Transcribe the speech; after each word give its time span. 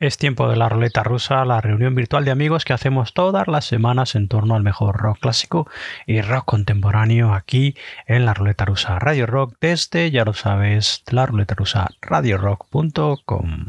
Es 0.00 0.16
tiempo 0.16 0.48
de 0.48 0.56
la 0.56 0.70
ruleta 0.70 1.02
rusa, 1.02 1.44
la 1.44 1.60
reunión 1.60 1.94
virtual 1.94 2.24
de 2.24 2.30
amigos 2.30 2.64
que 2.64 2.72
hacemos 2.72 3.12
todas 3.12 3.46
las 3.48 3.66
semanas 3.66 4.14
en 4.14 4.28
torno 4.28 4.54
al 4.54 4.62
mejor 4.62 4.96
rock 4.96 5.18
clásico 5.20 5.68
y 6.06 6.22
rock 6.22 6.46
contemporáneo 6.46 7.34
aquí 7.34 7.76
en 8.06 8.24
la 8.24 8.32
ruleta 8.32 8.64
rusa 8.64 8.98
Radio 8.98 9.26
Rock 9.26 9.58
desde, 9.60 10.10
ya 10.10 10.24
lo 10.24 10.32
sabes, 10.32 11.04
la 11.10 11.26
ruleta 11.26 11.54
rusa 11.54 11.90
radiorock.com. 12.00 13.66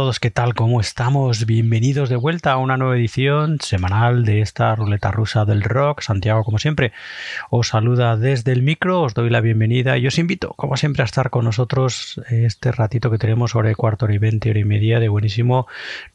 todos, 0.00 0.18
¿qué 0.18 0.30
tal? 0.30 0.54
¿Cómo 0.54 0.80
estamos? 0.80 1.44
Bienvenidos 1.44 2.08
de 2.08 2.16
vuelta 2.16 2.52
a 2.52 2.56
una 2.56 2.78
nueva 2.78 2.96
edición 2.96 3.58
semanal 3.60 4.24
de 4.24 4.40
esta 4.40 4.74
ruleta 4.74 5.10
rusa 5.10 5.44
del 5.44 5.62
rock. 5.62 6.00
Santiago, 6.00 6.42
como 6.42 6.58
siempre, 6.58 6.92
os 7.50 7.68
saluda 7.68 8.16
desde 8.16 8.52
el 8.52 8.62
micro, 8.62 9.02
os 9.02 9.12
doy 9.12 9.28
la 9.28 9.42
bienvenida 9.42 9.98
y 9.98 10.06
os 10.06 10.18
invito, 10.18 10.54
como 10.56 10.78
siempre, 10.78 11.02
a 11.02 11.04
estar 11.04 11.28
con 11.28 11.44
nosotros 11.44 12.18
este 12.30 12.72
ratito 12.72 13.10
que 13.10 13.18
tenemos 13.18 13.50
sobre 13.50 13.74
cuarto 13.74 14.06
hora 14.06 14.14
y 14.14 14.18
veinte, 14.18 14.48
hora 14.48 14.60
y 14.60 14.64
media 14.64 15.00
de 15.00 15.10
buenísimo 15.10 15.66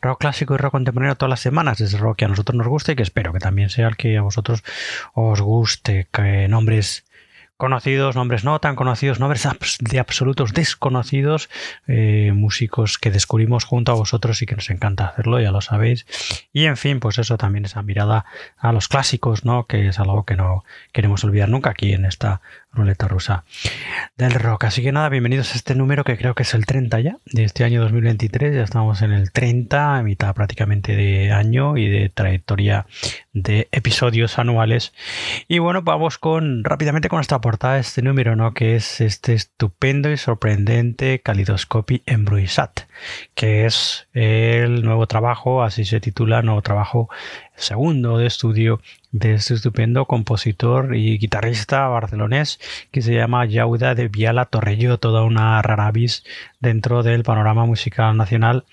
rock 0.01 0.19
clásico 0.19 0.55
y 0.55 0.57
rock 0.57 0.71
contemporáneo 0.71 1.15
todas 1.15 1.29
las 1.29 1.41
semanas. 1.41 1.79
Es 1.79 1.99
rock 1.99 2.17
que 2.17 2.25
a 2.25 2.29
nosotros 2.29 2.57
nos 2.57 2.67
gusta 2.67 2.93
y 2.93 2.95
que 2.95 3.03
espero 3.03 3.33
que 3.33 3.39
también 3.39 3.69
sea 3.69 3.87
el 3.87 3.97
que 3.97 4.17
a 4.17 4.23
vosotros 4.23 4.63
os 5.13 5.41
guste. 5.41 6.07
Que 6.11 6.47
nombres 6.47 7.04
conocidos, 7.57 8.15
nombres 8.15 8.43
no 8.43 8.59
tan 8.59 8.75
conocidos, 8.75 9.19
nombres 9.19 9.47
de 9.79 9.99
absolutos 9.99 10.53
desconocidos, 10.53 11.49
eh, 11.87 12.31
músicos 12.33 12.97
que 12.97 13.11
descubrimos 13.11 13.63
junto 13.63 13.91
a 13.91 13.95
vosotros 13.95 14.41
y 14.41 14.45
que 14.45 14.55
nos 14.55 14.69
encanta 14.69 15.07
hacerlo, 15.07 15.39
ya 15.39 15.51
lo 15.51 15.61
sabéis. 15.61 16.05
Y 16.51 16.65
en 16.65 16.77
fin, 16.77 16.99
pues 16.99 17.17
eso 17.17 17.37
también 17.37 17.65
esa 17.65 17.81
mirada 17.81 18.25
a 18.57 18.71
los 18.71 18.87
clásicos, 18.87 19.45
¿no? 19.45 19.65
Que 19.65 19.87
es 19.87 19.99
algo 19.99 20.25
que 20.25 20.35
no 20.35 20.63
queremos 20.91 21.23
olvidar 21.23 21.49
nunca 21.49 21.71
aquí 21.71 21.93
en 21.93 22.05
esta 22.05 22.41
ruleta 22.75 23.07
rusa 23.07 23.45
del 24.17 24.31
rock. 24.31 24.65
Así 24.65 24.83
que 24.83 24.91
nada, 24.91 25.09
bienvenidos 25.09 25.53
a 25.53 25.55
este 25.55 25.75
número 25.75 26.03
que 26.03 26.17
creo 26.17 26.35
que 26.35 26.43
es 26.43 26.53
el 26.53 26.65
30 26.65 26.99
ya, 26.99 27.17
de 27.25 27.43
este 27.43 27.63
año 27.63 27.81
2023. 27.81 28.55
Ya 28.55 28.63
estamos 28.63 29.01
en 29.01 29.11
el 29.11 29.31
30, 29.31 29.97
a 29.97 30.03
mitad 30.03 30.33
prácticamente 30.35 30.95
de 30.95 31.31
año 31.31 31.77
y 31.77 31.89
de 31.89 32.09
trayectoria 32.09 32.85
de 33.33 33.67
episodios 33.71 34.37
anuales. 34.39 34.93
Y 35.47 35.59
bueno, 35.59 35.81
vamos 35.81 36.17
con 36.17 36.63
rápidamente 36.63 37.09
con 37.09 37.21
esta 37.21 37.41
portada 37.41 37.79
este 37.79 38.01
número, 38.01 38.35
¿no? 38.35 38.53
Que 38.53 38.75
es 38.75 39.01
este 39.01 39.33
estupendo 39.33 40.11
y 40.11 40.17
sorprendente 40.17 41.21
Calidoscopy 41.21 42.03
Embruisat, 42.05 42.81
que 43.33 43.65
es 43.65 44.07
el 44.13 44.83
nuevo 44.83 45.07
trabajo, 45.07 45.63
así 45.63 45.85
se 45.85 45.99
titula, 45.99 46.41
nuevo 46.41 46.61
trabajo 46.61 47.09
segundo 47.55 48.17
de 48.17 48.27
estudio 48.27 48.81
de 49.15 49.35
este 49.35 49.53
estupendo 49.53 50.05
compositor 50.05 50.93
y 50.93 51.17
guitarrista 51.17 51.87
barcelonés 51.87 52.59
que 52.91 53.01
se 53.01 53.13
llama 53.13 53.45
Yauda 53.45 53.95
de 53.95 54.09
Viala 54.09 54.43
Torrello, 54.45 54.97
toda 54.97 55.23
una 55.23 55.61
rara 55.61 55.87
avis 55.87 56.25
dentro 56.59 57.01
del 57.01 57.23
panorama 57.23 57.65
musical 57.65 58.17
nacional, 58.17 58.65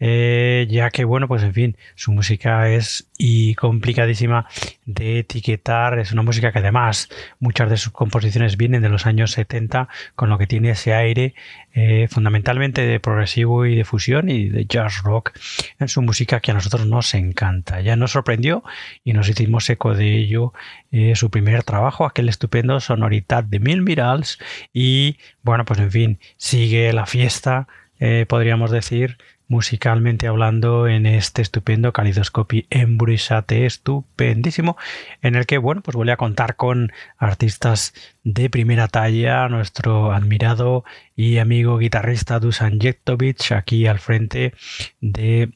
eh, 0.00 0.66
ya 0.70 0.90
que, 0.90 1.04
bueno, 1.04 1.28
pues 1.28 1.42
en 1.42 1.52
fin, 1.52 1.76
su 1.94 2.10
música 2.12 2.70
es 2.70 3.08
y 3.18 3.54
complicadísima 3.54 4.46
de 4.86 5.20
etiquetar, 5.20 5.98
es 5.98 6.10
una 6.12 6.22
música 6.22 6.52
que 6.52 6.58
además 6.58 7.08
muchas 7.38 7.68
de 7.70 7.76
sus 7.76 7.92
composiciones 7.92 8.56
vienen 8.56 8.82
de 8.82 8.88
los 8.88 9.06
años 9.06 9.32
70, 9.32 9.88
con 10.16 10.28
lo 10.28 10.38
que 10.38 10.46
tiene 10.46 10.70
ese 10.70 10.94
aire 10.94 11.34
eh, 11.74 12.08
fundamentalmente 12.10 12.82
de 12.82 13.00
progresivo 13.00 13.64
y 13.64 13.76
de 13.76 13.84
fusión 13.84 14.28
y 14.28 14.48
de 14.48 14.66
jazz 14.66 15.02
rock 15.02 15.32
en 15.78 15.88
su 15.88 16.02
música 16.02 16.40
que 16.40 16.50
a 16.50 16.54
nosotros 16.54 16.86
nos 16.86 17.14
encanta. 17.14 17.80
Ya 17.80 17.96
nos 17.96 18.12
sorprendió 18.12 18.64
y 19.04 19.12
nos 19.12 19.28
hicimos 19.28 19.70
de 19.90 20.16
ello 20.16 20.52
eh, 20.90 21.14
su 21.16 21.30
primer 21.30 21.64
trabajo, 21.64 22.06
aquel 22.06 22.28
estupendo 22.28 22.80
Sonoridad 22.80 23.44
de 23.44 23.58
Mil 23.58 23.82
Mirals 23.82 24.38
y 24.72 25.18
bueno, 25.42 25.64
pues 25.64 25.80
en 25.80 25.90
fin, 25.90 26.18
sigue 26.36 26.92
la 26.92 27.06
fiesta, 27.06 27.68
eh, 27.98 28.26
podríamos 28.28 28.70
decir, 28.70 29.18
musicalmente 29.52 30.28
hablando 30.28 30.88
en 30.88 31.04
este 31.04 31.42
estupendo 31.42 31.92
Calidoscopy 31.92 32.66
Embruisate 32.70 33.66
estupendísimo 33.66 34.78
en 35.20 35.34
el 35.34 35.44
que 35.44 35.58
bueno 35.58 35.82
pues 35.82 35.94
vuelve 35.94 36.12
a 36.12 36.16
contar 36.16 36.56
con 36.56 36.90
artistas 37.18 37.92
de 38.24 38.48
primera 38.48 38.88
talla 38.88 39.48
nuestro 39.50 40.12
admirado 40.12 40.84
y 41.16 41.36
amigo 41.36 41.76
guitarrista 41.76 42.40
Dusan 42.40 42.80
Jektovic 42.80 43.52
aquí 43.52 43.86
al 43.86 43.98
frente 43.98 44.54
de 45.02 45.52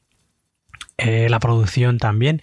eh, 0.98 1.28
la 1.28 1.40
producción 1.40 1.98
también 1.98 2.40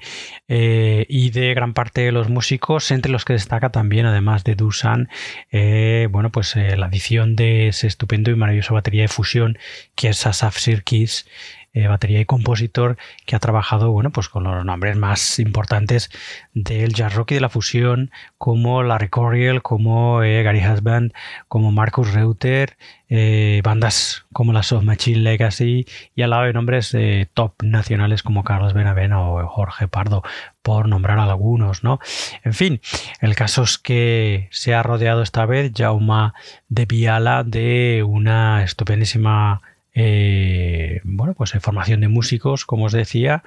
eh, 0.47 1.07
y 1.09 1.31
de 1.31 1.55
gran 1.55 1.73
parte 1.73 2.01
de 2.01 2.11
los 2.11 2.29
músicos, 2.29 2.91
entre 2.91 3.11
los 3.11 3.25
que 3.25 3.33
destaca 3.33 3.71
también, 3.71 4.05
además 4.05 4.43
de 4.43 4.53
Dusan, 4.55 5.09
eh, 5.51 6.07
bueno, 6.11 6.31
pues 6.31 6.55
la 6.55 6.85
adición 6.85 7.35
de 7.35 7.69
ese 7.69 7.87
estupendo 7.87 8.29
y 8.29 8.35
maravilloso 8.35 8.75
batería 8.75 9.03
de 9.03 9.07
fusión 9.07 9.57
que 9.95 10.09
es 10.09 10.25
Asaf 10.27 10.57
Sirkis. 10.57 11.25
Batería 11.73 12.19
y 12.19 12.25
compositor 12.25 12.97
que 13.25 13.35
ha 13.35 13.39
trabajado 13.39 13.91
bueno 13.91 14.11
pues 14.11 14.29
con 14.29 14.43
los 14.43 14.63
nombres 14.63 14.95
más 14.95 15.39
importantes 15.39 16.11
del 16.53 16.93
jazz 16.93 17.15
rock 17.15 17.31
y 17.31 17.35
de 17.35 17.41
la 17.41 17.49
fusión 17.49 18.11
como 18.37 18.83
Larry 18.83 19.09
Coriel, 19.09 19.61
como 19.61 20.17
Gary 20.17 20.65
Husband, 20.65 21.13
como 21.47 21.71
Marcus 21.71 22.13
Reuter, 22.13 22.77
eh, 23.09 23.61
bandas 23.63 24.25
como 24.33 24.53
la 24.53 24.63
Soft 24.63 24.83
Machine 24.83 25.19
Legacy 25.19 25.85
y 26.15 26.21
al 26.21 26.31
lado 26.31 26.43
de 26.43 26.53
nombres 26.53 26.95
top 27.33 27.53
nacionales 27.63 28.23
como 28.23 28.43
Carlos 28.43 28.73
Benavena 28.73 29.21
o 29.21 29.47
Jorge 29.47 29.87
Pardo, 29.87 30.23
por 30.63 30.87
nombrar 30.87 31.19
algunos, 31.19 31.83
¿no? 31.83 31.99
En 32.43 32.53
fin, 32.53 32.81
el 33.21 33.35
caso 33.35 33.63
es 33.63 33.77
que 33.77 34.47
se 34.51 34.73
ha 34.73 34.81
rodeado 34.81 35.21
esta 35.21 35.45
vez 35.45 35.71
Jauma 35.75 36.33
de 36.69 36.85
Viala 36.85 37.43
de 37.43 38.03
una 38.07 38.63
estupendísima 38.63 39.61
eh, 39.93 41.01
bueno, 41.03 41.33
pues 41.33 41.51
formación 41.61 42.01
de 42.01 42.07
músicos, 42.07 42.65
como 42.65 42.85
os 42.85 42.91
decía, 42.91 43.43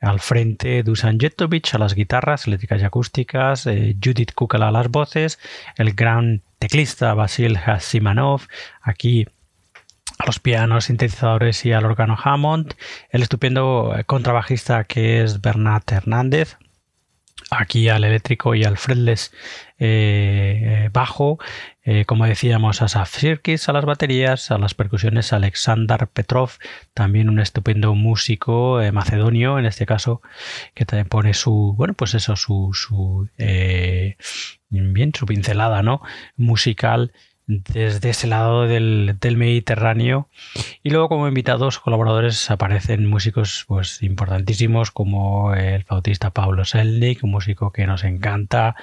al 0.00 0.20
frente 0.20 0.82
Dusan 0.82 1.20
Jetovic 1.20 1.74
a 1.74 1.78
las 1.78 1.94
guitarras 1.94 2.46
eléctricas 2.46 2.80
y 2.80 2.84
acústicas, 2.84 3.66
eh, 3.66 3.96
Judith 4.02 4.32
Kukala 4.34 4.68
a 4.68 4.72
las 4.72 4.88
voces, 4.88 5.38
el 5.76 5.92
gran 5.92 6.42
teclista 6.58 7.12
Basil 7.14 7.56
Hasimanov, 7.56 8.42
aquí 8.80 9.26
a 10.18 10.26
los 10.26 10.38
pianos, 10.38 10.86
sintetizadores 10.86 11.64
y 11.64 11.72
al 11.72 11.84
órgano 11.84 12.16
Hammond, 12.22 12.74
el 13.10 13.22
estupendo 13.22 13.94
contrabajista 14.06 14.84
que 14.84 15.22
es 15.22 15.40
Bernat 15.40 15.90
Hernández, 15.92 16.56
aquí 17.50 17.88
al 17.88 18.04
eléctrico 18.04 18.54
y 18.54 18.64
al 18.64 18.76
fretless 18.76 19.32
eh, 19.82 20.84
eh, 20.84 20.90
bajo, 20.92 21.38
eh, 21.82 22.04
como 22.04 22.26
decíamos, 22.26 22.82
a 22.82 23.06
Sirkis 23.06 23.66
a 23.70 23.72
las 23.72 23.86
baterías, 23.86 24.50
a 24.50 24.58
las 24.58 24.74
percusiones 24.74 25.32
Alexander 25.32 26.06
Petrov, 26.06 26.50
también 26.92 27.30
un 27.30 27.40
estupendo 27.40 27.94
músico 27.94 28.78
macedonio, 28.92 29.58
en 29.58 29.64
este 29.64 29.86
caso, 29.86 30.20
que 30.74 30.84
también 30.84 31.08
pone 31.08 31.32
su, 31.32 31.74
bueno, 31.78 31.94
pues 31.94 32.14
eso, 32.14 32.36
su, 32.36 32.70
su 32.74 33.26
bien, 34.68 35.14
su 35.14 35.24
pincelada, 35.26 35.82
¿no? 35.82 36.02
Musical 36.36 37.12
desde 37.50 38.10
ese 38.10 38.28
lado 38.28 38.66
del, 38.66 39.16
Mediterráneo. 39.36 40.28
Y 40.82 40.90
luego 40.90 41.08
como 41.08 41.26
invitados 41.26 41.80
colaboradores 41.80 42.50
aparecen 42.50 43.06
músicos 43.06 43.64
pues, 43.66 44.02
importantísimos 44.02 44.90
como 44.90 45.54
el 45.54 45.82
flautista 45.84 46.30
Pablo 46.30 46.64
Selnik, 46.64 47.24
un 47.24 47.32
músico 47.32 47.72
que 47.72 47.86
nos 47.86 48.04
encanta, 48.04 48.76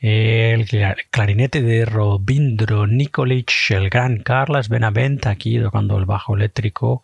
el 0.00 0.66
clarinete 1.10 1.62
de 1.62 1.84
Robindro 1.84 2.86
Nikolic, 2.86 3.50
el 3.70 3.90
gran 3.90 4.18
Carlos 4.18 4.68
Benavent 4.68 5.26
aquí 5.26 5.58
tocando 5.58 5.98
el 5.98 6.04
bajo 6.04 6.36
eléctrico, 6.36 7.02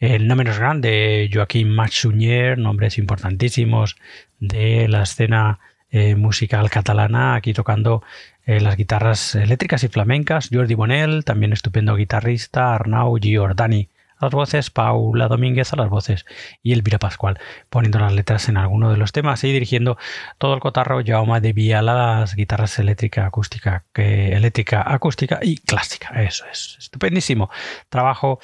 el 0.00 0.26
no 0.26 0.36
menos 0.36 0.58
grande 0.58 1.28
Joaquín 1.32 1.68
Machunier, 1.68 2.58
nombres 2.58 2.96
importantísimos 2.98 3.96
de 4.40 4.88
la 4.88 5.02
escena 5.02 5.58
eh, 5.96 6.14
musical 6.14 6.68
catalana, 6.68 7.36
aquí 7.36 7.54
tocando 7.54 8.02
eh, 8.44 8.60
las 8.60 8.76
guitarras 8.76 9.34
eléctricas 9.34 9.82
y 9.82 9.88
flamencas, 9.88 10.50
Jordi 10.52 10.74
Bonel, 10.74 11.24
también 11.24 11.54
estupendo 11.54 11.96
guitarrista, 11.96 12.74
Arnau 12.74 13.16
Giordani 13.18 13.88
a 14.18 14.26
las 14.26 14.34
voces, 14.34 14.68
Paula 14.70 15.28
Domínguez 15.28 15.72
a 15.72 15.76
las 15.76 15.88
voces 15.88 16.26
y 16.62 16.74
Elvira 16.74 16.98
Pascual 16.98 17.38
poniendo 17.70 17.98
las 17.98 18.12
letras 18.12 18.50
en 18.50 18.58
alguno 18.58 18.90
de 18.90 18.98
los 18.98 19.12
temas 19.12 19.42
y 19.44 19.52
dirigiendo 19.52 19.96
todo 20.36 20.52
el 20.52 20.60
cotarro 20.60 21.00
Jaume 21.02 21.40
de 21.40 21.54
Viala 21.54 21.94
las 21.94 22.34
guitarras 22.34 22.78
eléctrica, 22.78 23.24
acústica, 23.24 23.86
eléctrica, 23.94 24.84
acústica 24.86 25.38
y 25.40 25.56
clásica. 25.56 26.22
Eso 26.22 26.44
es 26.52 26.76
estupendísimo 26.78 27.48
trabajo 27.88 28.38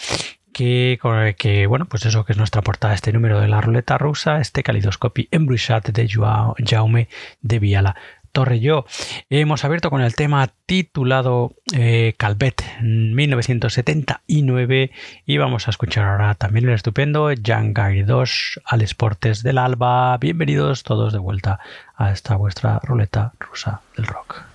que, 0.52 1.66
bueno, 1.68 1.86
pues 1.86 2.06
eso 2.06 2.24
que 2.24 2.32
es 2.32 2.38
nuestra 2.38 2.62
portada, 2.62 2.94
este 2.94 3.12
número 3.12 3.40
de 3.40 3.48
la 3.48 3.60
ruleta 3.60 3.98
rusa, 3.98 4.40
este 4.40 4.62
calidoscopio 4.62 5.26
Embruixat 5.30 5.88
de 5.88 6.08
Jaume 6.08 7.08
de 7.40 7.58
Viala. 7.58 7.96
Torrelló. 8.32 8.86
Hemos 9.28 9.64
abierto 9.64 9.90
con 9.90 10.00
el 10.00 10.14
tema 10.14 10.48
titulado 10.64 11.52
eh, 11.74 12.14
Calvet 12.16 12.62
1979 12.80 14.90
y 15.26 15.36
vamos 15.36 15.68
a 15.68 15.70
escuchar 15.70 16.06
ahora 16.06 16.34
también 16.34 16.66
el 16.66 16.74
estupendo 16.74 17.30
Jan 17.44 17.74
2 17.74 18.60
al 18.64 18.80
Esportes 18.80 19.42
del 19.42 19.58
Alba. 19.58 20.16
Bienvenidos 20.16 20.82
todos 20.82 21.12
de 21.12 21.18
vuelta 21.18 21.60
a 21.94 22.10
esta 22.10 22.36
vuestra 22.36 22.80
ruleta 22.82 23.34
rusa 23.38 23.82
del 23.96 24.06
rock. 24.06 24.51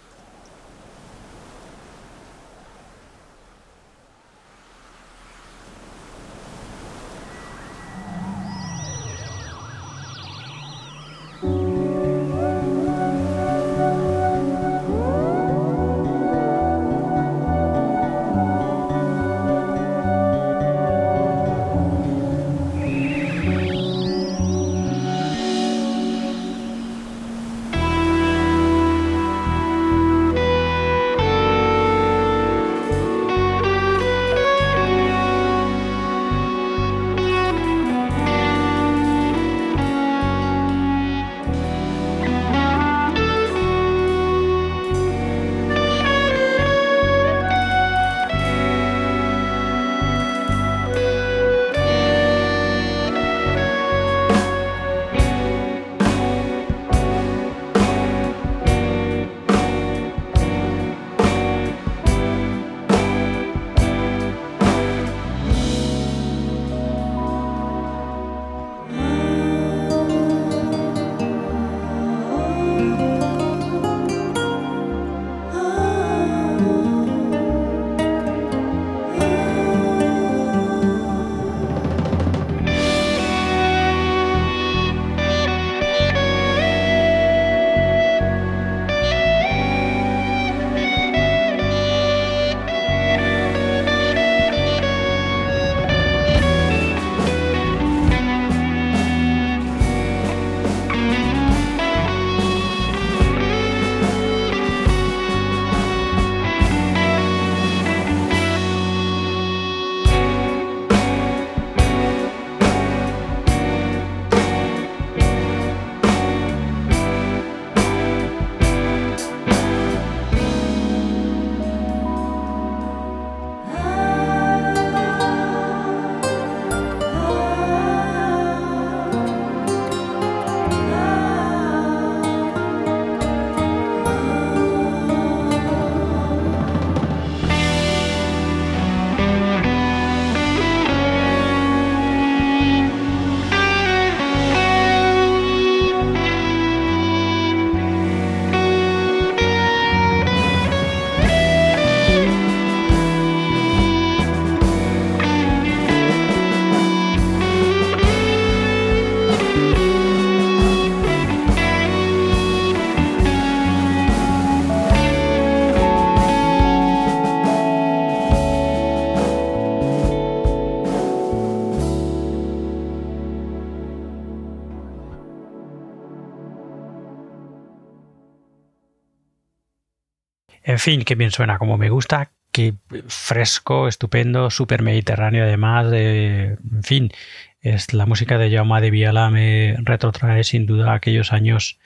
Fin, 180.87 181.03
qué 181.03 181.15
bien 181.15 181.31
suena, 181.31 181.57
como 181.59 181.77
me 181.77 181.89
gusta, 181.89 182.31
qué 182.53 182.73
fresco, 183.09 183.89
estupendo, 183.89 184.49
súper 184.49 184.83
mediterráneo 184.83 185.43
además, 185.43 185.91
de, 185.91 186.57
en 186.63 186.83
fin, 186.83 187.11
es 187.59 187.93
la 187.93 188.05
música 188.05 188.37
de 188.37 188.49
Jaume 188.49 188.79
de 188.79 188.89
Viala 188.89 189.29
me 189.29 189.75
retrotrae 189.79 190.45
sin 190.45 190.65
duda 190.65 190.93
aquellos 190.93 191.33
años 191.33 191.77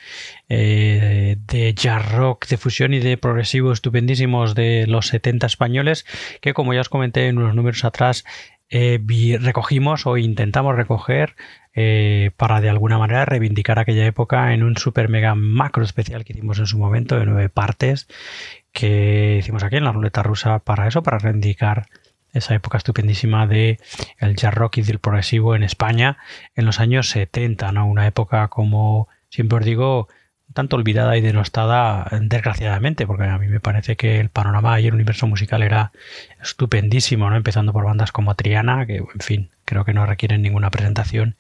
eh, 0.49 1.35
de 1.47 1.73
jazz 1.73 2.11
rock, 2.11 2.45
de 2.45 2.57
fusión 2.57 2.93
y 2.93 2.99
de 2.99 3.17
progresivo 3.17 3.71
estupendísimos 3.71 4.53
de 4.53 4.85
los 4.85 5.07
70 5.07 5.47
españoles 5.47 6.05
que 6.39 6.53
como 6.53 6.75
ya 6.75 6.81
os 6.81 6.89
comenté 6.89 7.27
en 7.27 7.39
unos 7.39 7.55
números 7.55 7.83
atrás 7.83 8.23
eh, 8.69 8.99
recogimos 9.41 10.05
o 10.05 10.17
intentamos 10.17 10.75
recoger 10.75 11.35
eh, 11.73 12.31
para 12.37 12.61
de 12.61 12.69
alguna 12.69 12.97
manera 12.97 13.25
reivindicar 13.25 13.79
aquella 13.79 14.05
época 14.05 14.53
en 14.53 14.61
un 14.61 14.77
super 14.77 15.09
mega 15.09 15.35
macro 15.35 15.83
especial 15.83 16.23
que 16.23 16.33
hicimos 16.33 16.59
en 16.59 16.67
su 16.67 16.77
momento 16.77 17.17
de 17.17 17.25
nueve 17.25 17.49
partes 17.49 18.07
que 18.71 19.37
hicimos 19.39 19.63
aquí 19.63 19.77
en 19.77 19.83
la 19.83 19.91
ruleta 19.91 20.23
rusa 20.23 20.59
para 20.59 20.87
eso, 20.87 21.03
para 21.03 21.19
reivindicar 21.19 21.87
esa 22.33 22.55
época 22.55 22.77
estupendísima 22.77 23.47
de 23.47 23.79
el 24.17 24.35
jazz 24.35 24.53
rock 24.53 24.77
y 24.77 24.81
del 24.83 24.99
progresivo 24.99 25.55
en 25.55 25.63
España 25.63 26.17
en 26.55 26.65
los 26.65 26.79
años 26.79 27.09
70, 27.09 27.71
¿no? 27.71 27.85
Una 27.87 28.07
época 28.07 28.47
como 28.47 29.09
siempre 29.29 29.57
os 29.59 29.65
digo 29.65 30.07
tanto 30.53 30.75
olvidada 30.75 31.17
y 31.17 31.21
denostada 31.21 32.07
desgraciadamente, 32.21 33.07
porque 33.07 33.23
a 33.23 33.37
mí 33.37 33.47
me 33.47 33.59
parece 33.59 33.95
que 33.95 34.19
el 34.19 34.29
panorama 34.29 34.79
y 34.79 34.87
el 34.87 34.93
universo 34.93 35.27
musical 35.27 35.63
era 35.63 35.91
estupendísimo, 36.41 37.29
¿no? 37.29 37.37
Empezando 37.37 37.73
por 37.73 37.85
bandas 37.85 38.11
como 38.11 38.35
Triana, 38.35 38.85
que 38.85 38.97
en 38.97 39.19
fin, 39.19 39.49
creo 39.65 39.85
que 39.85 39.93
no 39.93 40.05
requieren 40.05 40.41
ninguna 40.41 40.69
presentación, 40.69 41.35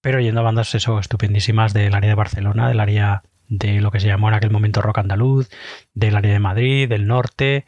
pero 0.00 0.20
yendo 0.20 0.40
a 0.40 0.44
bandas 0.44 0.74
eso 0.74 0.98
estupendísimas 0.98 1.72
del 1.72 1.94
área 1.94 2.08
de 2.08 2.14
Barcelona, 2.14 2.68
del 2.68 2.80
área 2.80 3.22
de 3.48 3.80
lo 3.80 3.90
que 3.90 4.00
se 4.00 4.08
llamó 4.08 4.28
en 4.28 4.34
aquel 4.34 4.50
momento 4.50 4.82
rock 4.82 4.98
andaluz, 4.98 5.48
del 5.98 6.16
área 6.16 6.32
de 6.32 6.38
Madrid, 6.38 6.88
del 6.88 7.06
norte, 7.06 7.64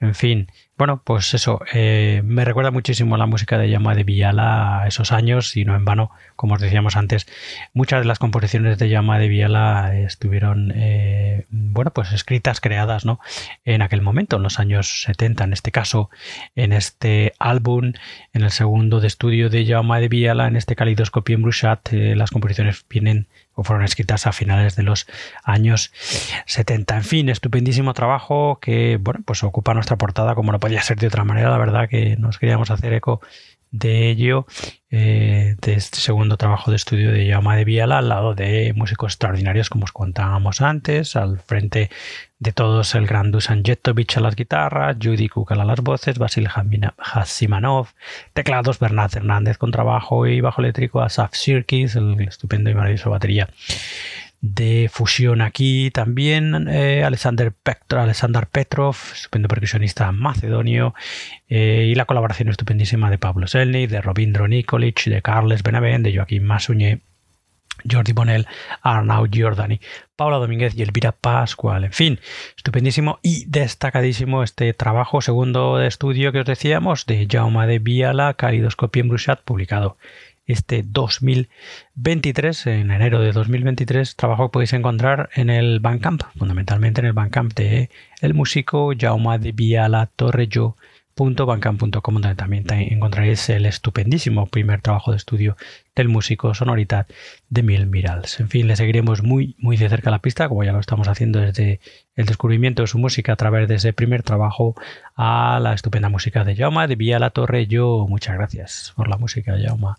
en 0.00 0.14
fin, 0.14 0.48
bueno, 0.82 1.00
pues 1.04 1.32
eso, 1.32 1.60
eh, 1.72 2.22
me 2.24 2.44
recuerda 2.44 2.72
muchísimo 2.72 3.16
la 3.16 3.26
música 3.26 3.56
de 3.56 3.70
Llama 3.70 3.94
de 3.94 4.02
Villala 4.02 4.82
a 4.82 4.88
esos 4.88 5.12
años 5.12 5.56
y 5.56 5.64
no 5.64 5.76
en 5.76 5.84
vano, 5.84 6.10
como 6.34 6.54
os 6.54 6.60
decíamos 6.60 6.96
antes, 6.96 7.28
muchas 7.72 8.00
de 8.00 8.06
las 8.06 8.18
composiciones 8.18 8.78
de 8.78 8.88
Llama 8.88 9.20
de 9.20 9.28
Villala 9.28 9.96
estuvieron, 9.96 10.72
eh, 10.74 11.46
bueno, 11.50 11.92
pues 11.92 12.12
escritas, 12.12 12.60
creadas, 12.60 13.04
¿no? 13.04 13.20
En 13.64 13.80
aquel 13.80 14.02
momento, 14.02 14.36
en 14.36 14.42
los 14.42 14.58
años 14.58 15.02
70, 15.02 15.44
en 15.44 15.52
este 15.52 15.70
caso, 15.70 16.10
en 16.56 16.72
este 16.72 17.34
álbum, 17.38 17.92
en 18.32 18.42
el 18.42 18.50
segundo 18.50 19.00
de 19.00 19.06
estudio 19.06 19.50
de 19.50 19.64
Llama 19.64 20.00
de 20.00 20.08
Villala, 20.08 20.48
en 20.48 20.56
este 20.56 20.74
Calidoscopio 20.74 21.36
en 21.36 21.42
Bruchat, 21.42 21.92
eh, 21.92 22.16
las 22.16 22.30
composiciones 22.30 22.84
vienen 22.88 23.28
o 23.54 23.64
fueron 23.64 23.84
escritas 23.84 24.26
a 24.26 24.32
finales 24.32 24.76
de 24.76 24.82
los 24.82 25.06
años 25.44 25.92
70. 26.46 26.96
En 26.96 27.04
fin, 27.04 27.28
estupendísimo 27.28 27.71
trabajo 27.94 28.58
que, 28.60 28.98
bueno, 29.00 29.20
pues 29.24 29.42
ocupa 29.42 29.74
nuestra 29.74 29.96
portada 29.96 30.34
como 30.34 30.52
no 30.52 30.60
podía 30.60 30.82
ser 30.82 30.98
de 30.98 31.06
otra 31.06 31.24
manera. 31.24 31.50
La 31.50 31.58
verdad 31.58 31.88
que 31.88 32.16
nos 32.16 32.38
queríamos 32.38 32.70
hacer 32.70 32.92
eco 32.92 33.20
de 33.72 34.10
ello, 34.10 34.46
eh, 34.90 35.56
de 35.60 35.72
este 35.72 35.98
segundo 35.98 36.36
trabajo 36.36 36.70
de 36.70 36.76
estudio 36.76 37.10
de 37.10 37.26
Yama 37.26 37.56
de 37.56 37.64
Viala, 37.64 37.98
al 37.98 38.10
lado 38.10 38.34
de 38.34 38.74
músicos 38.76 39.14
extraordinarios 39.14 39.70
como 39.70 39.84
os 39.84 39.92
contábamos 39.92 40.60
antes, 40.60 41.16
al 41.16 41.38
frente 41.40 41.90
de 42.38 42.52
todos 42.52 42.94
el 42.94 43.06
gran 43.06 43.30
Dusan 43.30 43.64
Jetovic 43.64 44.18
a 44.18 44.20
las 44.20 44.36
guitarras, 44.36 44.98
Judy 45.02 45.28
Kukal 45.28 45.62
a 45.62 45.64
las 45.64 45.80
voces, 45.80 46.18
Basil 46.18 46.48
Hasimanov, 46.98 47.88
teclados, 48.34 48.78
Bernat 48.78 49.16
Hernández 49.16 49.56
con 49.56 49.70
trabajo 49.70 50.26
y 50.26 50.42
bajo 50.42 50.60
eléctrico, 50.60 51.00
Asaf 51.00 51.32
Sirkis, 51.34 51.96
el 51.96 52.20
estupendo 52.20 52.68
y 52.68 52.74
maravilloso 52.74 53.08
batería 53.08 53.48
de 54.42 54.90
fusión 54.92 55.40
aquí 55.40 55.92
también 55.92 56.68
eh, 56.68 57.04
Alexander, 57.04 57.54
Alexander 57.88 58.48
Petrov, 58.48 58.96
estupendo 59.12 59.46
percusionista 59.48 60.10
macedonio, 60.10 60.94
eh, 61.48 61.86
y 61.88 61.94
la 61.94 62.06
colaboración 62.06 62.48
estupendísima 62.48 63.08
de 63.08 63.18
Pablo 63.18 63.46
Selny, 63.46 63.86
de 63.86 64.02
Robindro 64.02 64.48
Nikolic, 64.48 65.04
de 65.04 65.22
Carles 65.22 65.62
Benavent, 65.62 66.04
de 66.04 66.16
Joaquín 66.16 66.44
Masuñé, 66.44 67.02
Jordi 67.88 68.12
Bonel, 68.12 68.48
Arnaud 68.82 69.28
Giordani, 69.30 69.80
Paula 70.16 70.38
Domínguez 70.38 70.74
y 70.76 70.82
Elvira 70.82 71.12
Pascual. 71.12 71.84
En 71.84 71.92
fin, 71.92 72.20
estupendísimo 72.56 73.20
y 73.22 73.44
destacadísimo 73.46 74.42
este 74.42 74.74
trabajo 74.74 75.20
segundo 75.20 75.78
de 75.78 75.86
estudio 75.86 76.32
que 76.32 76.40
os 76.40 76.46
decíamos 76.46 77.06
de 77.06 77.28
Jaume 77.30 77.66
de 77.68 77.78
Viala, 77.78 78.34
Calidoscopio 78.34 79.02
en 79.02 79.08
Bruchat, 79.08 79.42
publicado 79.42 79.98
este 80.46 80.82
2023, 80.84 82.66
en 82.66 82.90
enero 82.90 83.20
de 83.20 83.32
2023, 83.32 84.16
trabajo 84.16 84.48
que 84.48 84.52
podéis 84.52 84.72
encontrar 84.72 85.30
en 85.34 85.50
el 85.50 85.80
Bandcamp, 85.80 86.22
fundamentalmente 86.36 87.00
en 87.00 87.06
el 87.06 87.12
Bandcamp 87.12 87.54
de 87.54 87.90
el 88.20 88.34
músico 88.34 88.92
Jaume 88.98 89.38
de 89.38 89.52
Viala 89.52 90.06
Torrejo 90.06 90.76
.bandcamp.com 91.14 92.14
donde 92.14 92.34
también 92.34 92.64
encontraréis 92.70 93.48
el 93.50 93.66
estupendísimo 93.66 94.46
primer 94.46 94.80
trabajo 94.80 95.10
de 95.10 95.18
estudio 95.18 95.56
del 95.94 96.08
músico 96.08 96.54
Sonoridad 96.54 97.06
de 97.48 97.62
Mil 97.62 97.86
Mirals. 97.86 98.40
En 98.40 98.48
fin, 98.48 98.66
le 98.66 98.76
seguiremos 98.76 99.22
muy 99.22 99.56
muy 99.58 99.76
de 99.76 99.88
cerca 99.88 100.10
la 100.10 100.20
pista, 100.20 100.48
como 100.48 100.64
ya 100.64 100.72
lo 100.72 100.80
estamos 100.80 101.08
haciendo 101.08 101.40
desde 101.40 101.80
el 102.14 102.26
descubrimiento 102.26 102.82
de 102.82 102.86
su 102.86 102.98
música 102.98 103.32
a 103.32 103.36
través 103.36 103.68
de 103.68 103.76
ese 103.76 103.92
primer 103.92 104.22
trabajo 104.22 104.74
a 105.16 105.60
la 105.60 105.74
estupenda 105.74 106.08
música 106.08 106.44
de 106.44 106.56
Jaume 106.56 106.86
de 106.86 106.96
Villa 106.96 107.18
La 107.18 107.30
Torre. 107.30 107.66
Yo 107.66 108.06
muchas 108.08 108.36
gracias 108.36 108.92
por 108.96 109.08
la 109.08 109.18
música, 109.18 109.54
Jaume. 109.62 109.94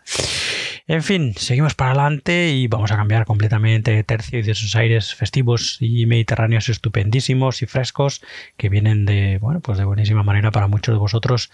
En 0.86 1.01
fin, 1.01 1.34
seguimos 1.38 1.75
para 1.75 1.91
adelante 1.91 2.49
y 2.49 2.67
vamos 2.67 2.91
a 2.91 2.97
cambiar 2.97 3.25
completamente 3.25 3.91
de 3.91 4.03
tercio 4.03 4.39
y 4.39 4.41
de 4.41 4.51
esos 4.51 4.75
aires 4.75 5.15
festivos 5.15 5.77
y 5.79 6.06
mediterráneos 6.08 6.67
estupendísimos 6.67 7.62
y 7.62 7.67
frescos 7.67 8.21
que 8.58 8.67
vienen 8.67 9.06
de, 9.06 9.38
bueno, 9.39 9.62
pues 9.62 9.77
de 9.77 9.86
buenísima 9.86 10.23
manera 10.23 10.51
para 10.51 10.67
muchos 10.67 10.93
de 10.93 10.99
vosotros. 10.99 11.51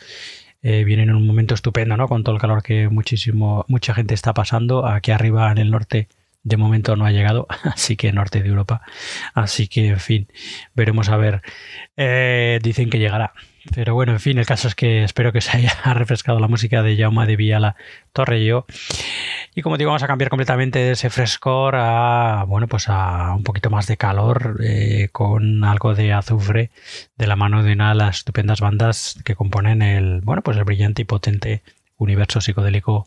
Eh, 0.61 0.83
vienen 0.83 1.09
en 1.09 1.15
un 1.15 1.25
momento 1.25 1.55
estupendo, 1.55 1.95
¿no? 1.97 2.07
Con 2.07 2.23
todo 2.23 2.35
el 2.35 2.41
calor 2.41 2.63
que 2.63 2.89
muchísimo, 2.89 3.65
mucha 3.67 3.93
gente 3.93 4.13
está 4.13 4.33
pasando. 4.33 4.85
Aquí 4.85 5.11
arriba 5.11 5.51
en 5.51 5.57
el 5.57 5.71
norte 5.71 6.09
de 6.43 6.57
momento 6.57 6.95
no 6.95 7.05
ha 7.05 7.11
llegado, 7.11 7.47
así 7.63 7.95
que 7.95 8.11
norte 8.11 8.41
de 8.41 8.49
Europa. 8.49 8.81
Así 9.33 9.67
que, 9.67 9.87
en 9.87 9.99
fin, 9.99 10.27
veremos 10.73 11.09
a 11.09 11.17
ver. 11.17 11.41
Eh, 11.97 12.59
dicen 12.61 12.89
que 12.89 12.99
llegará. 12.99 13.33
Pero 13.73 13.93
bueno, 13.93 14.13
en 14.13 14.19
fin, 14.19 14.37
el 14.37 14.45
caso 14.45 14.67
es 14.67 14.75
que 14.75 15.03
espero 15.03 15.31
que 15.31 15.41
se 15.41 15.57
haya 15.57 15.73
refrescado 15.93 16.39
la 16.39 16.47
música 16.47 16.81
de 16.81 16.97
Jaume 16.97 17.25
de 17.25 17.35
Viala 17.35 17.75
Torrello. 18.13 18.65
Y 19.55 19.61
como 19.61 19.77
digo, 19.77 19.89
vamos 19.89 20.03
a 20.03 20.07
cambiar 20.07 20.29
completamente 20.29 20.79
de 20.79 20.91
ese 20.91 21.09
frescor 21.09 21.75
a, 21.75 22.45
bueno, 22.47 22.67
pues 22.67 22.85
a 22.87 23.33
un 23.35 23.43
poquito 23.43 23.69
más 23.69 23.87
de 23.87 23.97
calor 23.97 24.57
eh, 24.63 25.09
con 25.11 25.63
algo 25.63 25.93
de 25.93 26.13
azufre 26.13 26.71
de 27.17 27.27
la 27.27 27.35
mano 27.35 27.63
de 27.63 27.73
una 27.73 27.89
de 27.89 27.95
las 27.95 28.17
estupendas 28.17 28.59
bandas 28.59 29.19
que 29.23 29.35
componen 29.35 29.81
el, 29.81 30.21
bueno, 30.21 30.41
pues 30.41 30.57
el 30.57 30.63
brillante 30.63 31.01
y 31.03 31.05
potente 31.05 31.61
universo 31.97 32.41
psicodélico 32.41 33.05